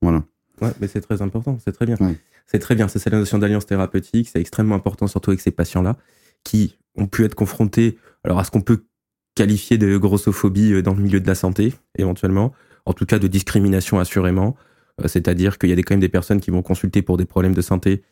[0.00, 0.24] Voilà.
[0.62, 1.96] Ouais, mais c'est très important, c'est très bien.
[2.00, 2.16] Ouais.
[2.50, 5.52] C'est très bien, c'est ça la notion d'alliance thérapeutique, c'est extrêmement important, surtout avec ces
[5.52, 5.96] patients-là,
[6.42, 8.82] qui ont pu être confrontés alors à ce qu'on peut
[9.36, 12.52] qualifier de grossophobie euh, dans le milieu de la santé, éventuellement,
[12.86, 14.56] en tout cas de discrimination assurément,
[15.00, 17.54] euh, c'est-à-dire qu'il y a quand même des personnes qui vont consulter pour des problèmes
[17.54, 18.02] de santé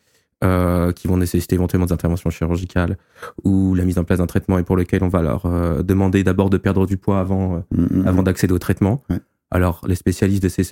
[0.41, 2.97] euh, qui vont nécessiter éventuellement des interventions chirurgicales
[3.43, 6.23] ou la mise en place d'un traitement et pour lequel on va leur euh, demander
[6.23, 8.25] d'abord de perdre du poids avant, Mm, mm, avant mm.
[8.25, 9.03] d'accéder au traitement.
[9.09, 9.19] Ouais.
[9.51, 10.63] Alors, les spécialistes de ces,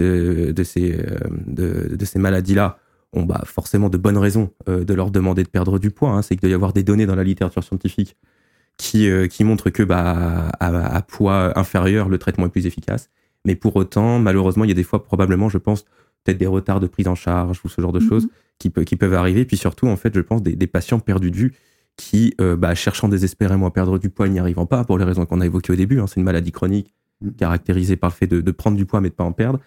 [0.53, 0.97] de ces,
[1.47, 2.77] de, de ces maladies-là
[3.13, 6.10] ont bah, forcément de bonnes raisons euh, de leur demander de perdre du poids.
[6.12, 6.22] Hein.
[6.22, 8.15] C'est qu'il doit y avoir des données dans la littérature scientifique
[8.78, 13.10] qui, euh, qui montrent que bah, à, à poids inférieur, le traitement est plus efficace.
[13.46, 15.84] Mais pour autant, malheureusement, il y a des fois, probablement, je pense,
[16.24, 18.10] peut-être des retards de prise en charge ou ce genre de Mhm.
[18.10, 18.28] choses
[18.60, 19.46] qui, peut, qui peuvent arriver.
[19.46, 21.54] Puis surtout, en fait, je pense, des, des patients perdus de vue
[21.96, 25.26] qui, euh, bah, cherchant désespérément à perdre du poids, n'y arrivant pas, pour les raisons
[25.26, 27.32] qu'on a évoquées au début, hein, c'est une maladie chronique Mhm.
[27.34, 29.60] caractérisée par le fait de, de prendre du poids mais de pas en perdre,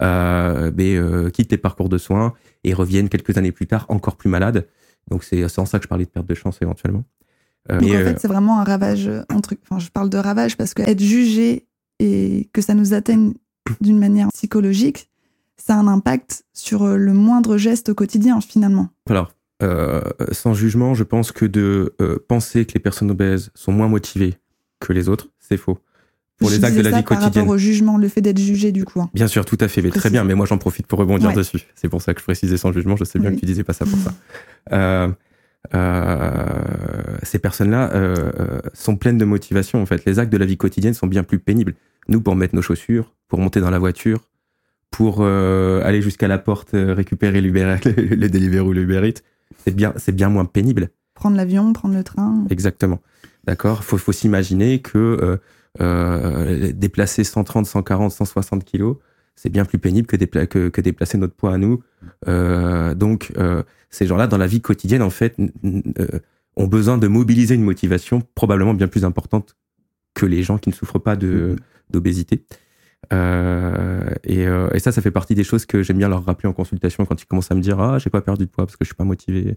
[0.00, 2.34] mais, euh, quittent les parcours de soins
[2.64, 4.66] et reviennent quelques années plus tard encore plus malades.
[5.10, 7.04] Donc c'est en ça que je parlais de perte de chance éventuellement.
[7.70, 9.54] Euh, Donc mais, en euh, fait, c'est vraiment un ravage euh, entre.
[9.62, 11.66] Enfin, je parle de ravage parce que être jugé
[11.98, 13.34] et que ça nous atteigne
[13.80, 15.10] d'une manière psychologique,
[15.56, 18.88] ça a un impact sur euh, le moindre geste au quotidien finalement.
[19.08, 19.32] Alors,
[19.62, 20.00] euh,
[20.32, 24.36] sans jugement, je pense que de euh, penser que les personnes obèses sont moins motivées
[24.78, 25.78] que les autres, c'est faux.
[26.40, 27.42] Pour Je les actes de la ça vie par quotidienne.
[27.44, 29.00] rapport au jugement, le fait d'être jugé du coup.
[29.02, 29.10] hein.
[29.14, 30.24] Bien sûr, tout à fait, mais très bien.
[30.24, 31.34] Mais moi, j'en profite pour rebondir Ouais.
[31.34, 31.60] dessus.
[31.74, 32.96] C'est pour ça que je précisais sans jugement.
[32.96, 33.36] Je sais bien Oui.
[33.36, 34.14] que tu disais pas ça pour ça.
[34.72, 35.08] Euh,
[35.74, 39.80] euh, ces personnes-là euh, sont pleines de motivation.
[39.82, 41.74] En fait, les actes de la vie quotidienne sont bien plus pénibles.
[42.08, 44.20] Nous, pour mettre nos chaussures, pour monter dans la voiture,
[44.90, 49.12] pour aller jusqu'à la porte récupérer l'Uber, le, le Deliveroo ou l'Uber
[49.64, 50.88] c'est bien, c'est bien moins pénible.
[51.14, 52.44] Prendre l'avion, prendre le train.
[52.50, 53.00] Exactement.
[53.44, 53.84] D'accord?
[53.84, 55.38] Faut, faut s'imaginer que
[55.80, 58.96] euh, déplacer 130, 140, 160 kilos,
[59.36, 61.82] c'est bien plus pénible que, dépla- que, que déplacer notre poids à nous.
[62.28, 65.36] Euh, donc, euh, ces gens-là, dans la vie quotidienne, en fait,
[66.56, 69.56] ont besoin de mobiliser une motivation probablement bien plus importante
[70.14, 71.56] que les gens qui ne souffrent pas Mhm.
[71.90, 72.44] d'obésité.
[73.12, 76.48] Euh, et, euh, et ça, ça fait partie des choses que j'aime bien leur rappeler
[76.48, 78.76] en consultation quand ils commencent à me dire Ah, j'ai pas perdu de poids parce
[78.76, 79.54] que je suis pas motivé.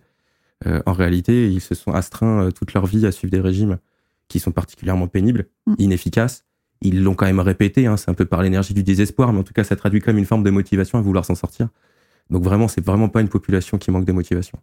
[0.66, 3.78] Euh, en réalité, ils se sont astreints toute leur vie à suivre des régimes
[4.34, 5.76] qui sont particulièrement pénibles, Mm.
[5.78, 6.44] inefficaces.
[6.82, 9.44] Ils l'ont quand même répété, hein, c'est un peu par l'énergie du désespoir, mais en
[9.44, 11.70] tout cas, ça traduit comme une forme de motivation à vouloir s'en sortir.
[12.32, 14.58] Donc vraiment, c'est vraiment pas une population qui manque de motivation.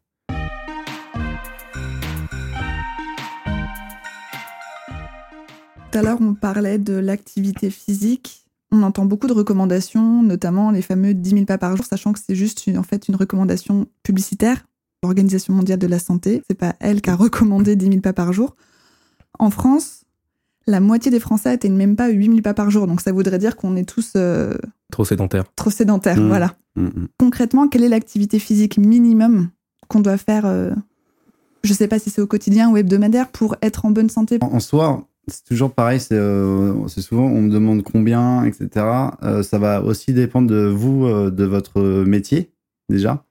[5.93, 8.45] Tout à l'heure, on parlait de l'activité physique.
[8.73, 12.19] On entend beaucoup de recommandations, notamment les fameux 10 000 pas par jour, sachant que
[12.25, 14.65] c'est juste une, en fait une recommandation publicitaire.
[15.03, 18.33] L'Organisation mondiale de la santé, c'est pas elle qui a recommandé 10 000 pas par
[18.33, 18.57] jour.
[19.39, 20.05] En France,
[20.67, 23.39] la moitié des Français atteignent même pas 8 000 pas par jour, donc ça voudrait
[23.39, 24.55] dire qu'on est tous euh,
[24.93, 25.45] Trop sédentaire.
[25.57, 26.19] trop sédentaires.
[26.19, 26.29] Mmh.
[26.29, 26.55] Voilà.
[26.77, 27.09] Mm, mm.
[27.19, 29.49] Concrètement, quelle est l'activité physique minimum
[29.89, 30.71] qu'on doit faire euh,
[31.65, 34.39] Je sais pas si c'est au quotidien ou hebdomadaire pour être en bonne santé?
[34.43, 36.01] En, en soi, c'est toujours pareil.
[36.01, 38.69] C'est euh, c'est souvent, on me demande combien, etc.
[39.23, 42.51] Euh, ça va aussi dépendre de vous, euh, de votre métier,
[42.89, 43.25] déjà.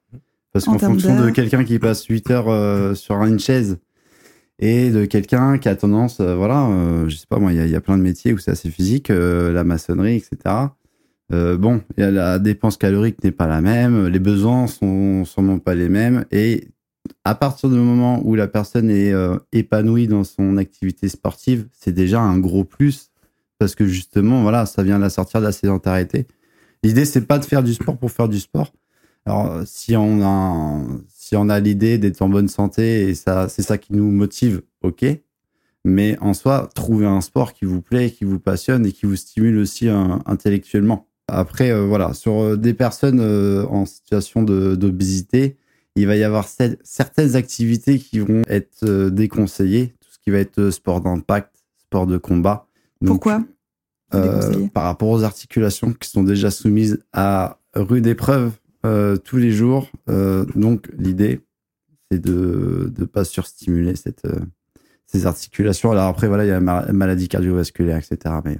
[0.51, 3.77] Parce En qu'en fonction de quelqu'un qui passe 8 heures euh, sur une chaise
[4.59, 7.75] et de quelqu'un qui a tendance, euh, voilà, euh, je sais pas moi, il y,
[7.75, 10.75] a- plein de métiers où c'est assez physique, euh, la maçonnerie, etc.
[11.31, 15.89] Euh, bon, la dépense calorique n'est pas la même, les besoins sont sûrement pas les
[15.89, 16.67] mêmes, et
[17.23, 19.13] à partir du moment où la personne est
[19.51, 23.09] épanouie dans son activité sportive, c'est déjà un gros plus
[23.59, 26.25] parce que justement, voilà, ça vient la sortir de la sédentarité.
[26.81, 28.71] L'idée, c'est pas de faire du sport pour faire du sport.
[29.25, 30.81] Alors, si on a,
[31.29, 34.63] si on a l'idée d'être en bonne santé et ça, c'est ça qui nous motive,
[34.81, 35.05] ok.
[35.85, 39.15] Mais en soi, trouver un sport qui vous plaît, qui vous passionne et qui vous
[39.15, 41.07] stimule aussi euh, intellectuellement.
[41.27, 45.55] Après, euh, voilà, sur euh, des personnes euh, en situation d'obésité,
[45.95, 50.31] il va y avoir cer- certaines activités qui vont être euh, déconseillées, tout ce qui
[50.31, 52.65] va être sport d'impact, sport de combat.
[53.01, 53.43] Donc, Pourquoi
[54.73, 58.53] par rapport aux articulations qui sont déjà soumises à rude épreuve
[58.85, 59.89] euh, tous les jours.
[60.09, 61.41] Euh, donc l'idée,
[62.11, 64.39] c'est de ne pas surstimuler cette, euh,
[65.05, 65.91] ces articulations.
[65.91, 68.35] Alors après, voilà, il y a la ma- maladie cardiovasculaire, etc.
[68.45, 68.59] Mais,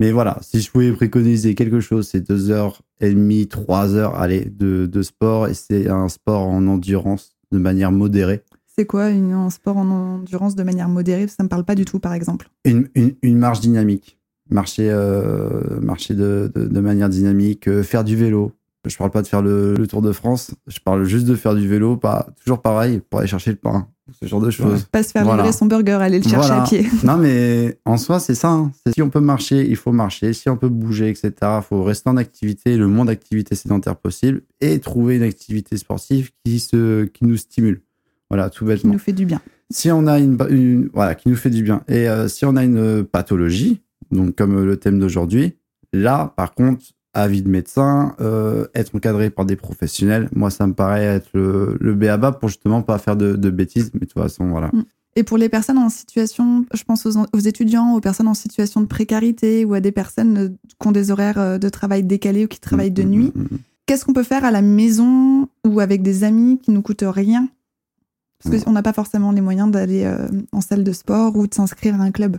[0.00, 4.16] mais voilà, si je pouvais préconiser quelque chose, c'est deux heures et demie, trois heures
[4.16, 5.48] allez, de, de sport.
[5.48, 8.42] Et c'est un sport en endurance de manière modérée.
[8.66, 11.26] C'est quoi une, un sport en endurance de manière modérée?
[11.28, 12.48] Ça me parle pas du tout, par exemple.
[12.64, 14.18] Une, une, une marche dynamique.
[14.48, 14.92] Marcher,
[15.80, 18.52] marcher de, de, de manière dynamique, faire du vélo.
[18.86, 21.54] Je parle pas de faire le, le Tour de France, je parle juste de faire
[21.54, 23.86] du vélo, pas toujours pareil, pour aller chercher le pain,
[24.18, 24.84] ce genre de choses.
[24.90, 25.42] Pas se faire Voilà.
[25.42, 26.62] livrer son burger, aller le chercher Voilà.
[26.62, 26.86] à pied.
[27.04, 28.48] non, mais en soi, c'est ça.
[28.48, 28.72] hein.
[28.94, 30.32] Si on peut marcher, il faut marcher.
[30.32, 34.40] Si on peut bouger, etc., il faut rester en activité, le moins d'activité sédentaire possible,
[34.62, 37.82] et trouver une activité sportive qui, se, qui nous stimule.
[38.30, 38.92] Voilà, tout qui bêtement.
[38.94, 39.42] nous fait du bien.
[39.70, 42.56] si on a une, une- voilà qui nous fait du bien et euh, si on
[42.56, 45.56] a une pathologie, donc comme le thème d'aujourd'hui,
[45.92, 46.80] là par contre
[47.14, 51.76] avis de médecin, euh, être encadré par des professionnels, moi ça me paraît être le,
[51.80, 54.70] le béaba pour justement pas faire de, de bêtises, mais de toute façon voilà.
[55.16, 58.80] Et pour les personnes en situation, je pense aux, aux étudiants, aux personnes en situation
[58.80, 62.44] de précarité ou à des personnes euh, qui ont des horaires euh, de travail décalés
[62.44, 63.58] ou qui travaillent de Mm, nuit, mm, mm, mm.
[63.86, 67.48] qu'est-ce qu'on peut faire à la maison ou avec des amis qui nous coûtent rien?
[68.42, 71.52] Parce qu'on n'a pas forcément les moyens d'aller euh, en salle de sport ou de
[71.52, 72.38] s'inscrire à un club.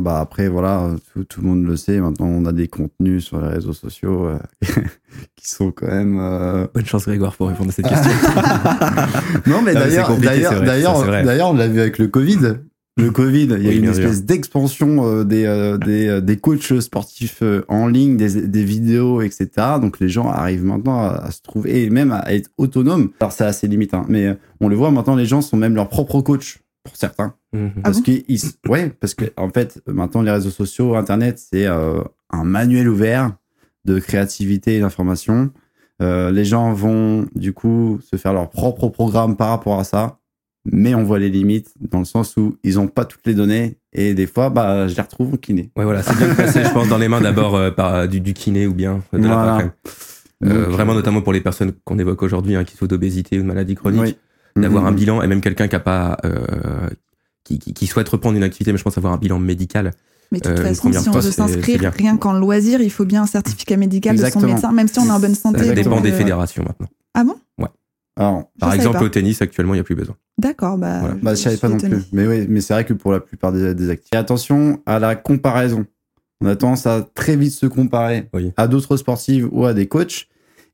[0.00, 2.00] Bah après voilà, tout, tout le monde le sait.
[2.00, 4.38] Maintenant on a des contenus sur les réseaux sociaux euh,
[5.36, 6.18] qui sont quand même.
[6.18, 8.10] euh, Bonne chance Grégoire pour répondre à cette question.
[9.46, 12.38] Non mais d'ailleurs, on l'a vu avec le Covid.
[12.96, 17.42] Le Covid, il y a Oui, une espèce d'expansion euh, des, des, des coachs sportifs
[17.68, 19.48] en ligne, des, des vidéos, etc.
[19.80, 23.10] Donc les gens arrivent maintenant à, à se trouver et même à être autonomes.
[23.20, 25.88] Alors c'est assez limite, hein, mais on le voit maintenant, les gens sont même leurs
[25.88, 27.34] propres coachs pour certains.
[27.52, 27.70] Mhm.
[27.76, 31.38] Ah Parce bon qu'ils, s- ouais, parce que en fait, maintenant les réseaux sociaux, Internet,
[31.38, 33.32] c'est euh, un manuel ouvert
[33.84, 35.50] de créativité et d'information.
[36.02, 40.18] Euh, les gens vont du coup se faire leur propre programme par rapport à ça,
[40.64, 43.76] mais on voit les limites dans le sens où ils ont pas toutes les données
[43.92, 45.70] et des fois, bah, je les retrouve au kiné.
[45.76, 48.20] Ouais, voilà, c'est bien de passer, je pense, dans les mains d'abord euh, par du,
[48.20, 49.58] du kiné ou bien de la Voilà.
[50.42, 53.42] Euh, Donc, vraiment, notamment pour les personnes qu'on évoque aujourd'hui, hein, qui souffrent d'obésité ou
[53.42, 54.16] de maladie chronique, oui.
[54.56, 54.96] D'avoir un Mhm.
[54.96, 56.88] bilan et même quelqu'un qui a pas, euh,
[57.44, 59.92] qui, qui, qui souhaite reprendre une activité, mais je pense avoir un bilan médical.
[60.32, 63.22] Mais de toute Euh, façon, si on veut s'inscrire rien qu'en loisir, il faut bien
[63.22, 65.64] un certificat médical de son médecin, même si on est en bonne santé.
[65.64, 66.86] Ça dépend donc, des euh, fédérations maintenant.
[67.14, 67.36] Ah bon?
[68.16, 69.04] Alors, Je Par savais exemple, pas.
[69.04, 70.14] au tennis, actuellement, il n'y a plus besoin.
[70.36, 70.98] D'accord, bah.
[71.00, 71.14] Voilà.
[71.22, 72.02] Bah, je savais suis pas non plus.
[72.12, 74.10] Mais oui, mais c'est vrai que pour la plupart des, des actifs.
[74.12, 75.86] Et attention à la comparaison.
[76.42, 78.52] On a tendance à très vite se comparer Oui.
[78.56, 80.26] à d'autres sportives ou à des coachs.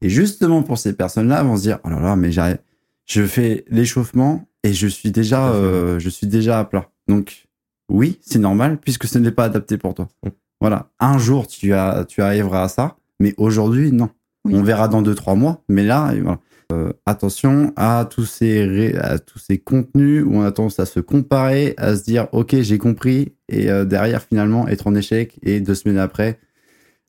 [0.03, 2.59] Et justement pour ces personnes-là, vont se dire oh là là, mais j'arrive,
[3.07, 6.91] je fais l'échauffement et je suis déjà, euh, je suis déjà à plat.
[7.09, 7.47] Donc
[7.89, 10.09] oui, c'est normal puisque ce n'est pas adapté pour toi.
[10.25, 10.29] Mm.
[10.61, 14.11] Voilà, un jour tu as, tu arriveras à ça, mais aujourd'hui non.
[14.45, 14.55] Oui.
[14.55, 16.39] On verra dans deux trois mois, mais là, voilà.
[16.73, 20.87] Euh, attention à tous ces ré- à tous ces contenus où on a tendance à
[20.87, 25.39] se comparer, à se dire ok j'ai compris et euh, derrière finalement être en échec
[25.45, 26.41] et deux semaines après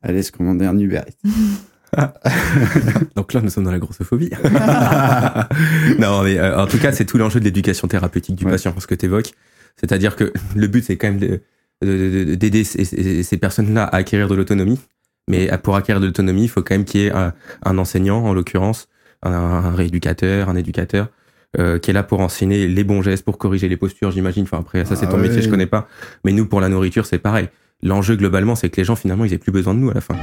[0.03, 1.29] aller se commander un Uber Eats.
[3.15, 4.29] Donc là, nous sommes dans la grossophobie.
[5.99, 8.51] non, mais euh, en tout cas, c'est tout l'enjeu de l'éducation thérapeutique du Ouais.
[8.51, 9.31] patient, ce que tu évoques.
[9.77, 11.41] C'est-à-dire que le but, c'est quand même de-
[11.83, 14.79] de- de- d'aider ces, personnes-là à acquérir de l'autonomie.
[15.29, 18.23] Mais pour acquérir de l'autonomie, il faut quand même qu'il y ait un, un enseignant,
[18.23, 18.87] en l'occurrence,
[19.23, 21.09] un, un rééducateur, un éducateur,
[21.59, 24.43] euh, qui est là pour enseigner les bons gestes, pour corriger les postures, j'imagine.
[24.43, 25.41] Enfin, après, ça, c'est Ah ton métier, ouais.
[25.43, 25.87] je connais pas.
[26.23, 27.49] Mais nous, pour la nourriture, c'est pareil.
[27.83, 30.01] L'enjeu, globalement, c'est que les gens, finalement, ils aient plus besoin de nous à la
[30.01, 30.15] fin.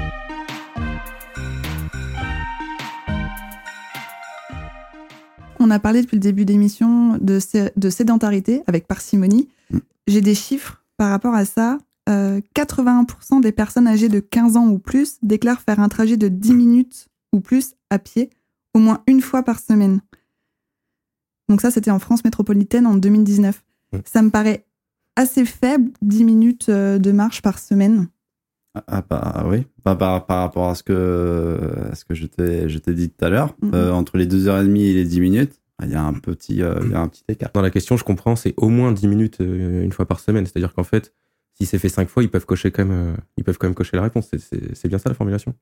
[5.65, 9.49] On a parlé depuis le début d'émission de, sé- de sédentarité avec parcimonie.
[9.71, 9.79] Mm.
[10.07, 11.79] J'ai des chiffres par rapport à ça.
[12.11, 16.29] Euh, 81% des personnes âgées de 15 ans ou plus déclarent faire un trajet de
[16.29, 18.29] 10 minutes ou plus à pied
[18.75, 20.03] au moins une fois par semaine.
[21.49, 23.65] Donc ça, c'était en France métropolitaine en 2019.
[23.95, 23.99] Mm.
[24.05, 24.67] Ça me paraît
[25.17, 28.09] assez faible, 10 minutes euh, de marche par semaine.
[28.89, 31.59] Ah bah oui, Bah, par, par rapport à ce que,
[31.93, 33.71] à ce que je t'ai je t'ai dit tout à l'heure, Mhm.
[33.75, 36.91] euh, entre les 2h30 et les 10 minutes, il y a un petit, euh, il
[36.91, 37.51] y a un petit écart.
[37.55, 40.45] Dans la question, je comprends, c'est au moins 10 minutes euh, une fois par semaine.
[40.47, 41.13] C'est-à-dire qu'en fait,
[41.57, 43.75] si c'est fait 5 fois, ils peuvent cocher quand même, euh, ils peuvent quand même
[43.75, 44.29] cocher la réponse.
[44.37, 45.55] C'est- bien ça la formulation?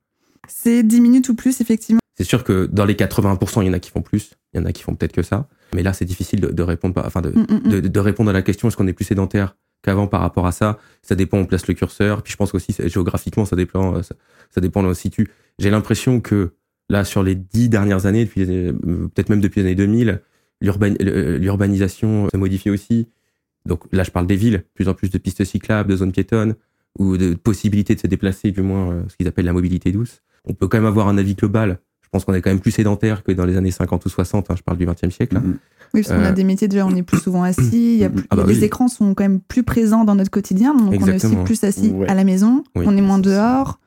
[0.48, 2.00] C'est 10 minutes ou plus, effectivement.
[2.16, 4.62] C'est sûr que dans les 80%, il y en a qui font plus, il y
[4.62, 5.48] en a qui font peut-être que ça.
[5.74, 7.70] Mais là, c'est difficile de, de répondre, par- enfin de, Mm, mm, mm.
[7.70, 9.56] de, de répondre à la question est-ce qu'on est plus sédentaire?
[9.82, 12.22] Qu'avant par rapport à ça Ça dépend, on place le curseur.
[12.22, 14.14] Puis je pense aussi géographiquement, ça dépend, euh, ça,
[14.50, 15.28] ça dépend où situe.
[15.58, 16.52] J'ai l'impression que
[16.88, 18.72] là, sur les dix dernières années, depuis euh,
[19.14, 20.20] peut-être même depuis les années 2000,
[20.60, 23.08] l'urban- euh, l'urbanisation se modifie aussi.
[23.66, 26.54] Donc là, je parle des villes, plus en plus de pistes cyclables, de zones piétonnes
[26.98, 30.20] ou de possibilités de se déplacer, du moins ce qu'ils appellent la mobilité douce.
[30.44, 31.78] On peut quand même avoir un avis global.
[32.02, 34.50] Je pense qu'on est quand même plus sédentaire que dans les années 50 ou 60.
[34.50, 35.34] hein, je parle du 20e siècle.
[35.36, 35.40] là.
[35.94, 38.04] Oui, parce qu'on a Euh, des métiers déjà, on est plus souvent assis, il y
[38.04, 38.64] a plus- Ah bah les oui.
[38.64, 41.90] écrans sont quand même plus présents dans notre quotidien, donc on est aussi plus assis
[41.90, 42.08] Ouais.
[42.08, 43.78] à la maison, Oui, on est moins dehors.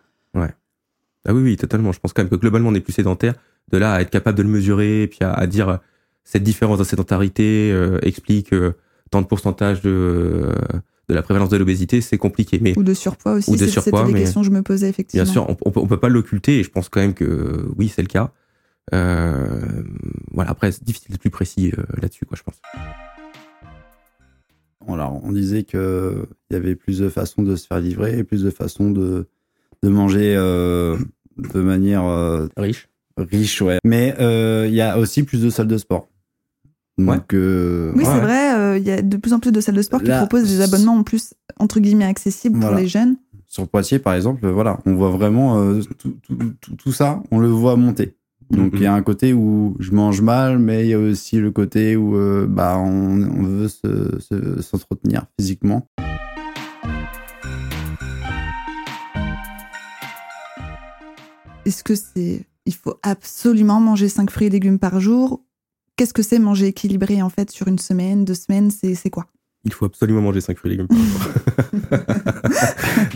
[1.27, 1.91] Ah oui, oui, totalement.
[1.91, 3.33] Je pense quand même que globalement, on est plus sédentaire.
[3.71, 5.77] De là à être capable de le mesurer, et puis à, à dire euh,
[6.23, 8.73] cette différence de sédentarité euh, explique euh,
[9.09, 10.53] tant de pourcentage de, euh,
[11.09, 12.59] de la prévalence de l'obésité, c'est compliqué.
[12.61, 14.51] Mais Ou de surpoids aussi, Ou de c'est- surpoight, c'était des mais- questions que je
[14.51, 15.23] me posais effectivement.
[15.23, 17.67] bien sûr, on, on peut, on peut pas l'occulter, et je pense quand même que
[17.75, 18.31] oui, c'est le cas.
[20.35, 22.61] Voilà, après, c'est difficile d'être plus précis euh, là-dessus, quoi, je pense.
[24.85, 28.23] Voilà, on disait que il y avait plus de façons de se faire livrer et
[28.23, 29.27] plus de façons de,
[29.81, 30.97] de manger euh,
[31.37, 32.87] de manière euh, Riche.
[33.17, 33.79] riche, ouais.
[33.83, 36.07] Mais euh, il y a aussi plus de salles de sport.
[36.99, 39.75] Donc, euh, Oui, Ouais, c'est vrai, il y a de plus en plus de salles
[39.75, 43.15] de sport qui Là, proposent des abonnements en plus entre guillemets accessibles pour les jeunes.
[43.47, 47.39] Sur Poitiers, par exemple, voilà, on voit vraiment euh, tout, tout- tout- tout ça, on
[47.39, 48.15] le voit monter.
[48.51, 48.77] Donc Mhm.
[48.79, 51.51] il y a un côté où je mange mal, mais il y a aussi le
[51.51, 55.87] côté où euh, bah, on, on veut se- se- s'entretenir physiquement.
[61.65, 65.43] Est-ce que c'est il faut absolument manger 5 fruits et légumes par jour?
[65.97, 68.71] Qu'est-ce que c'est manger équilibré en fait sur une semaine, deux semaines?
[68.71, 69.27] C'est c'est quoi?
[69.65, 71.99] Il faut absolument manger 5 fruits et légumes par jour.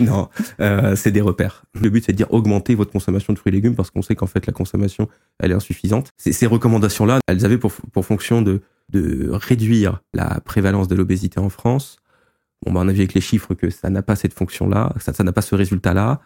[0.00, 0.28] non,
[0.60, 1.64] euh, c'est des repères.
[1.80, 4.16] Le but, c'est de dire augmenter votre consommation de fruits et légumes parce qu'on sait
[4.16, 5.08] qu'en fait, la consommation,
[5.38, 6.10] elle est insuffisante.
[6.18, 11.50] Ces, recommandations-là, elles avaient pour, pour fonction de, de réduire la prévalence de l'obésité en
[11.50, 11.98] France.
[12.66, 15.12] Bon, bah, on a vu avec les chiffres que ça n'a pas cette fonction-là, ça
[15.12, 16.20] ça n'a pas ce résultat-là.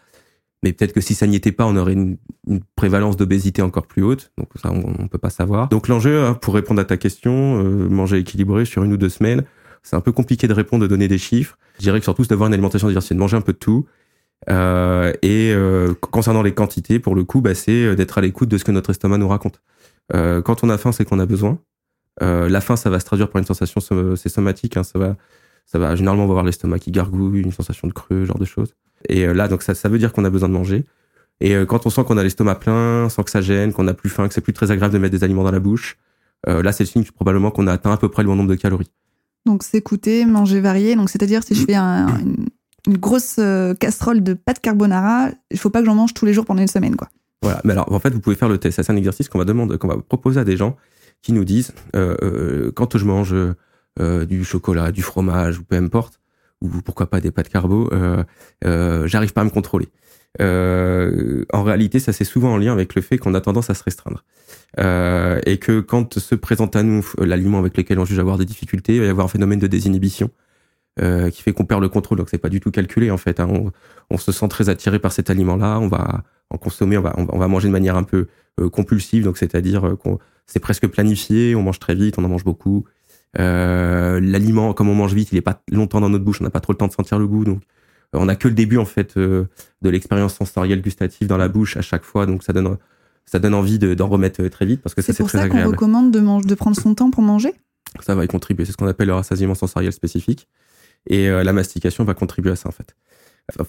[0.65, 2.17] Mais peut-être que si ça n'y était pas, on aurait une,
[2.49, 4.33] une prévalence d'obésité encore plus haute.
[4.39, 5.69] Donc ça, on ne peut pas savoir.
[5.69, 9.11] Donc l'enjeu, hein, pour répondre à ta question, euh, manger équilibré sur une ou deux
[9.11, 9.45] semaines,
[9.85, 11.57] c'est un peu compliqué de répondre, de donner des chiffres.
[11.77, 13.87] Je dirais que surtout, c'est d'avoir une alimentation diversifiée, de manger un peu de tout.
[14.51, 18.49] Euh, et euh, concernant les quantités, pour le coup, bah, c'est euh, d'être à l'écoute
[18.49, 19.61] de ce que notre estomac nous raconte.
[20.15, 21.59] Euh, quand on a faim, c'est qu'on a besoin.
[22.23, 23.81] Euh, la faim, ça va se traduire par une sensation,
[24.17, 24.77] c'est somatique.
[24.77, 25.17] Hein, ça va,
[25.67, 25.97] ça va.
[25.97, 28.75] Généralement, on va avoir l'estomac qui gargouille, une sensation de creux, genre de choses.
[29.09, 30.85] Et euh, là, donc ça, ça veut dire qu'on a besoin de manger.
[31.41, 34.09] Et quand on sent qu'on a l'estomac plein, sans que ça gêne, qu'on n'a plus
[34.09, 35.99] faim, que c'est plus très agréable de mettre des aliments dans la bouche,
[36.47, 38.55] là, c'est le signe probablement qu'on a atteint à peu près le bon nombre de
[38.55, 38.89] calories.
[39.47, 40.97] Donc s'écouter, manger varié.
[40.97, 42.47] Donc c'est-à-dire si je fais un- une,
[42.87, 46.33] une grosse euh, casserole de pâtes carbonara, il faut pas que j'en mange tous les
[46.33, 47.09] jours pendant une semaine quoi.
[47.43, 47.61] Voilà.
[47.65, 48.77] Mais alors, en fait, vous pouvez faire le test.
[48.77, 50.77] Ça, C'est un exercice qu'on va demander, qu'on va proposer à des gens
[51.21, 55.77] qui nous disent euh, euh, quand je mange euh, du chocolat, du fromage ou peu
[55.77, 56.21] importe,
[56.63, 57.91] ou pourquoi pas des pâtes carbo,
[58.63, 59.89] j'arrive pas à me contrôler.
[60.41, 63.75] Euh, en réalité, ça c'est souvent en lien avec le fait qu'on a tendance à
[63.75, 64.25] se restreindre.
[64.81, 68.39] Euh, et que quand se présente à nous euh, l'aliment avec lequel on juge avoir
[68.39, 70.31] des difficultés, il va y avoir un phénomène de désinhibition
[70.97, 72.19] qui fait qu'on perd le contrôle.
[72.19, 73.41] Donc c'est pas du tout calculé en fait.
[73.41, 73.49] hein.
[74.11, 75.81] On, se sent très attiré par cet aliment-là.
[75.81, 78.29] On va en consommer, on va, on va, manger de manière un peu
[78.71, 79.25] compulsive.
[79.25, 81.57] Donc c'est-à-dire qu'on c'est presque planifié.
[81.57, 82.85] On mange très vite, on en mange beaucoup.
[83.37, 86.41] L'aliment, comme on mange vite, il est pas longtemps dans notre bouche.
[86.41, 87.45] On n'a pas trop le temps de sentir le goût.
[88.15, 89.45] On a que le début en fait euh,
[89.83, 92.27] de l'expérience sensorielle gustative dans la bouche à chaque fois.
[92.27, 92.77] Donc ça donne
[93.27, 95.29] ça donne envie de- d'en remettre euh, très vite parce que ça C'est c'est pour
[95.31, 95.75] très ça qu'on agréable.
[95.75, 97.53] recommande de, prendre son temps pour manger?
[98.01, 98.65] Ça va y contribuer.
[98.65, 100.49] C'est ce qu'on appelle le rassasiement sensoriel spécifique.
[101.09, 102.97] Et euh, la mastication va contribuer à ça, en fait.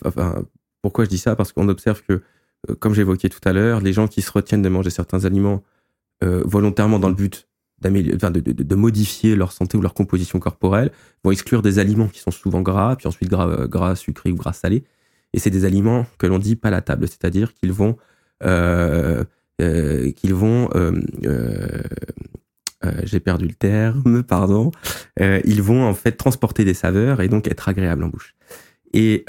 [0.06, 0.44] Enfin,
[0.82, 1.36] pourquoi je dis ça?
[1.36, 2.22] Parce qu'on observe que,
[2.80, 5.64] comme j'évoquais tout à l'heure, les gens qui se retiennent de manger certains aliments
[6.24, 7.48] euh, volontairement dans le but
[7.82, 10.92] de, de- modifier leur santé ou leur composition corporelle,
[11.24, 14.36] vont exclure des aliments qui sont souvent gras, puis ensuite gras, euh, gras sucrés ou
[14.36, 14.84] gras salés.
[15.34, 17.98] Et c'est des aliments que l'on dit palatables, c'est-à-dire qu'ils vont,
[18.44, 19.24] euh,
[19.62, 20.70] euh, qu'ils vont,
[23.04, 24.72] j'ai perdu le terme, pardon,
[25.20, 28.36] ils vont en fait transporter des saveurs et donc être agréables en bouche.
[28.94, 29.26] Et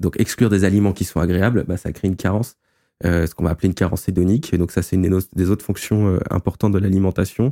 [0.00, 2.56] donc exclure des aliments qui sont agréables, bah, ça crée une carence,
[3.04, 4.52] ce qu'on va appeler une carence hédonique.
[4.52, 7.50] Et donc ça, c'est une des, des autres fonctions euh, importantes de l'alimentation,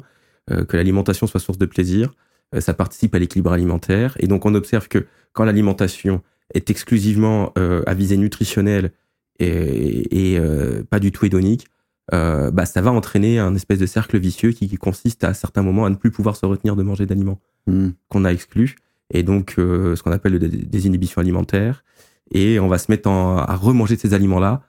[0.50, 2.12] euh, que l'alimentation soit source de plaisir.
[2.54, 4.16] Euh, ça participe à l'équilibre alimentaire.
[4.20, 6.22] Et donc on observe que quand l'alimentation
[6.54, 8.92] est exclusivement euh, à visée nutritionnelle
[9.38, 11.66] et, et, euh, pas du tout hédonique,
[12.14, 15.62] euh, bah, ça va entraîner un espèce de cercle vicieux qui, qui consiste à, certains
[15.62, 17.90] moments à ne plus pouvoir se retenir de manger d'aliments Hmm.
[18.08, 18.76] qu'on a exclus,
[19.12, 21.84] et donc euh, ce qu'on appelle le dé- désinhibition alimentaire.
[22.32, 24.62] Et on va se mettre en- à remanger ces aliments-là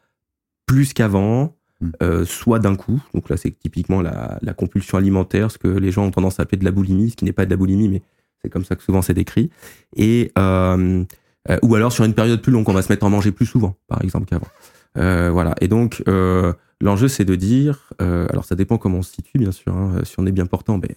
[0.70, 1.92] plus qu'avant, Mm.
[2.04, 3.02] euh, soit d'un coup.
[3.14, 6.44] Donc là, c'est typiquement la, la compulsion alimentaire, ce que les gens ont tendance à
[6.44, 8.02] appeler de la boulimie, ce qui n'est pas de la boulimie, mais
[8.42, 9.50] c'est comme ça que souvent c'est décrit.
[9.96, 11.06] Et euh,
[11.50, 13.32] euh, ou alors sur une période plus longue, on va se mettre à en manger
[13.32, 14.50] plus souvent, par exemple qu'avant.
[14.98, 15.56] Euh, voilà.
[15.62, 16.52] Et donc euh,
[16.82, 19.74] l'enjeu, c'est de dire, euh, alors ça dépend comment on se situe, bien sûr.
[19.74, 20.02] hein.
[20.04, 20.92] Si on est bien portant, ben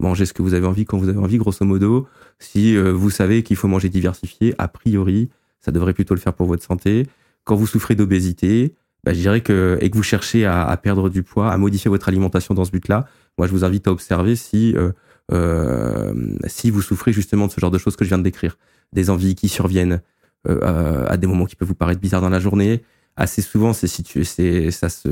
[0.00, 2.08] mangez ce que vous avez envie quand vous avez envie, grosso modo.
[2.40, 6.34] Si euh, vous savez qu'il faut manger diversifié, a priori, ça devrait plutôt le faire
[6.34, 7.06] pour votre santé.
[7.44, 8.74] Quand vous souffrez d'obésité,
[9.06, 12.08] bah, je dirais que et que vous cherchez à, perdre du poids, à modifier votre
[12.08, 13.06] alimentation dans ce but-là,
[13.38, 14.90] moi je vous invite à observer si euh,
[15.32, 16.12] euh,
[16.46, 18.58] si vous souffrez justement de ce genre de choses que je viens de décrire,
[18.92, 20.00] des envies qui surviennent
[20.48, 22.82] euh, à- des moments qui peuvent vous paraître bizarres dans la journée.
[23.16, 25.08] Assez souvent, c'est situ- c'est ça se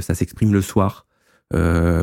[0.00, 1.06] ça s'exprime le soir,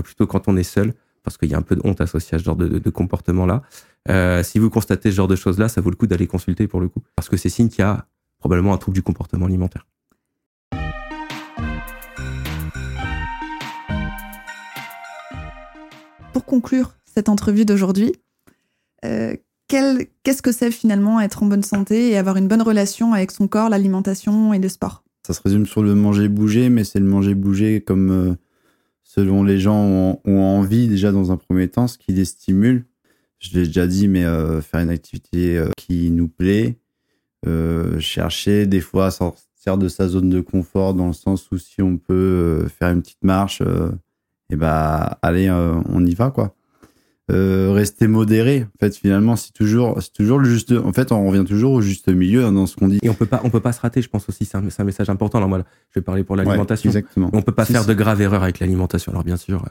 [0.03, 2.39] plutôt quand on est seul, parce qu'il y a un peu de honte associée à
[2.39, 3.61] ce genre de, de- comportement-là.
[4.43, 6.87] Si vous constatez ce genre de choses-là, ça vaut le coup d'aller consulter pour le
[6.89, 8.05] coup, parce que c'est signe qu'il y a
[8.39, 9.85] probablement un trouble du comportement alimentaire.
[16.33, 18.11] Pour conclure cette entrevue d'aujourd'hui,
[19.05, 19.35] euh,
[19.67, 23.47] qu'est-ce que c'est finalement être en bonne santé et avoir une bonne relation avec son
[23.47, 25.03] corps, l'alimentation et le sport?
[25.27, 28.35] Ça se résume sur le manger-bouger, mais c'est le manger-bouger comme euh,
[29.03, 32.85] selon les gens ont, envie déjà dans un premier temps, ce qui les stimule.
[33.37, 36.79] je l'ai déjà dit, mais euh, faire une activité qui nous plaît,
[37.99, 41.81] chercher des fois à sortir de sa zone de confort dans le sens où si
[41.81, 43.61] on peut faire une petite marche,
[44.49, 46.55] et bah allez, on y va quoi.
[47.29, 48.67] rester modéré.
[48.75, 50.71] En fait, finalement, c'est toujours, c'est toujours le juste.
[50.71, 52.99] En fait, on revient toujours au juste milieu dans ce qu'on dit.
[53.01, 54.01] Et on peut pas, on peut pas se rater.
[54.01, 55.37] Je pense aussi, c'est un, un, message important.
[55.37, 56.89] Alors moi, je vais parler pour l'alimentation.
[56.89, 57.29] exactement.
[57.33, 59.11] On peut pas faire de graves erreurs avec l'alimentation.
[59.11, 59.65] Alors bien sûr,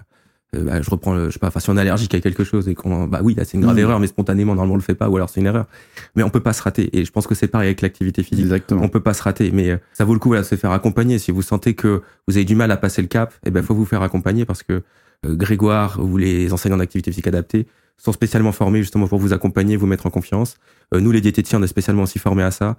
[0.55, 2.45] euh, bah, je reprends, le, je sais pas, enfin, si on est allergique à quelque
[2.45, 3.81] chose et qu'on, bah oui, là, c'est une grave mm.
[3.81, 5.67] erreur, mais spontanément, normalement, on le fait pas, ou alors c'est une erreur.
[6.15, 6.95] Mais on peut pas se rater.
[6.97, 8.45] Et je pense que c'est pareil avec l'activité physique.
[8.45, 8.83] Exactement.
[8.83, 11.19] On peut pas se rater, mais euh, ça vaut le coup, de se faire accompagner.
[11.19, 13.75] Si vous sentez que vous avez du mal à passer le cap, eh ben, faut
[13.75, 14.83] vous faire accompagner parce que
[15.25, 19.77] euh, Grégoire ou les enseignants d'activité physique adaptée sont spécialement formés justement pour vous accompagner,
[19.77, 20.57] vous mettre en confiance.
[20.93, 22.77] nous, les diététiciens, on est spécialement aussi formés à ça,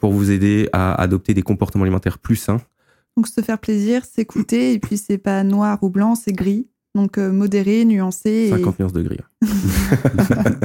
[0.00, 2.60] pour vous aider à adopter des comportements alimentaires plus sains.
[3.16, 6.66] Donc se faire plaisir, s'écouter, et puis c'est pas noir ou blanc, c'est gris.
[6.96, 8.48] Donc euh, modéré, nuancé.
[8.50, 9.18] 50 nuances de gris.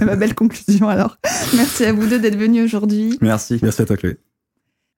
[0.01, 1.17] Ma belle conclusion alors.
[1.55, 3.17] Merci à vous deux d'être venus aujourd'hui.
[3.21, 3.59] Merci.
[3.61, 4.17] Merci à toi Chloé.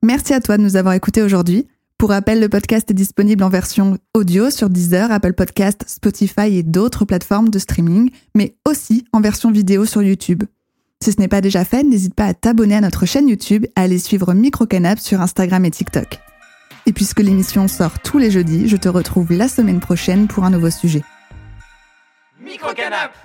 [0.03, 1.67] Merci à toi de nous avoir écoutés aujourd'hui.
[1.97, 6.63] Pour rappel, le podcast est disponible en version audio sur Deezer, Apple Podcast, Spotify et
[6.63, 10.43] d'autres plateformes de streaming, mais aussi en version vidéo sur YouTube.
[11.01, 13.71] Si ce n'est pas déjà fait, n'hésite pas à t'abonner à notre chaîne YouTube et
[13.75, 16.19] à aller suivre Microcanap sur Instagram et TikTok.
[16.85, 20.49] Et puisque l'émission sort tous les jeudis, je te retrouve la semaine prochaine pour un
[20.49, 21.01] nouveau sujet.
[22.43, 23.15] Microcanap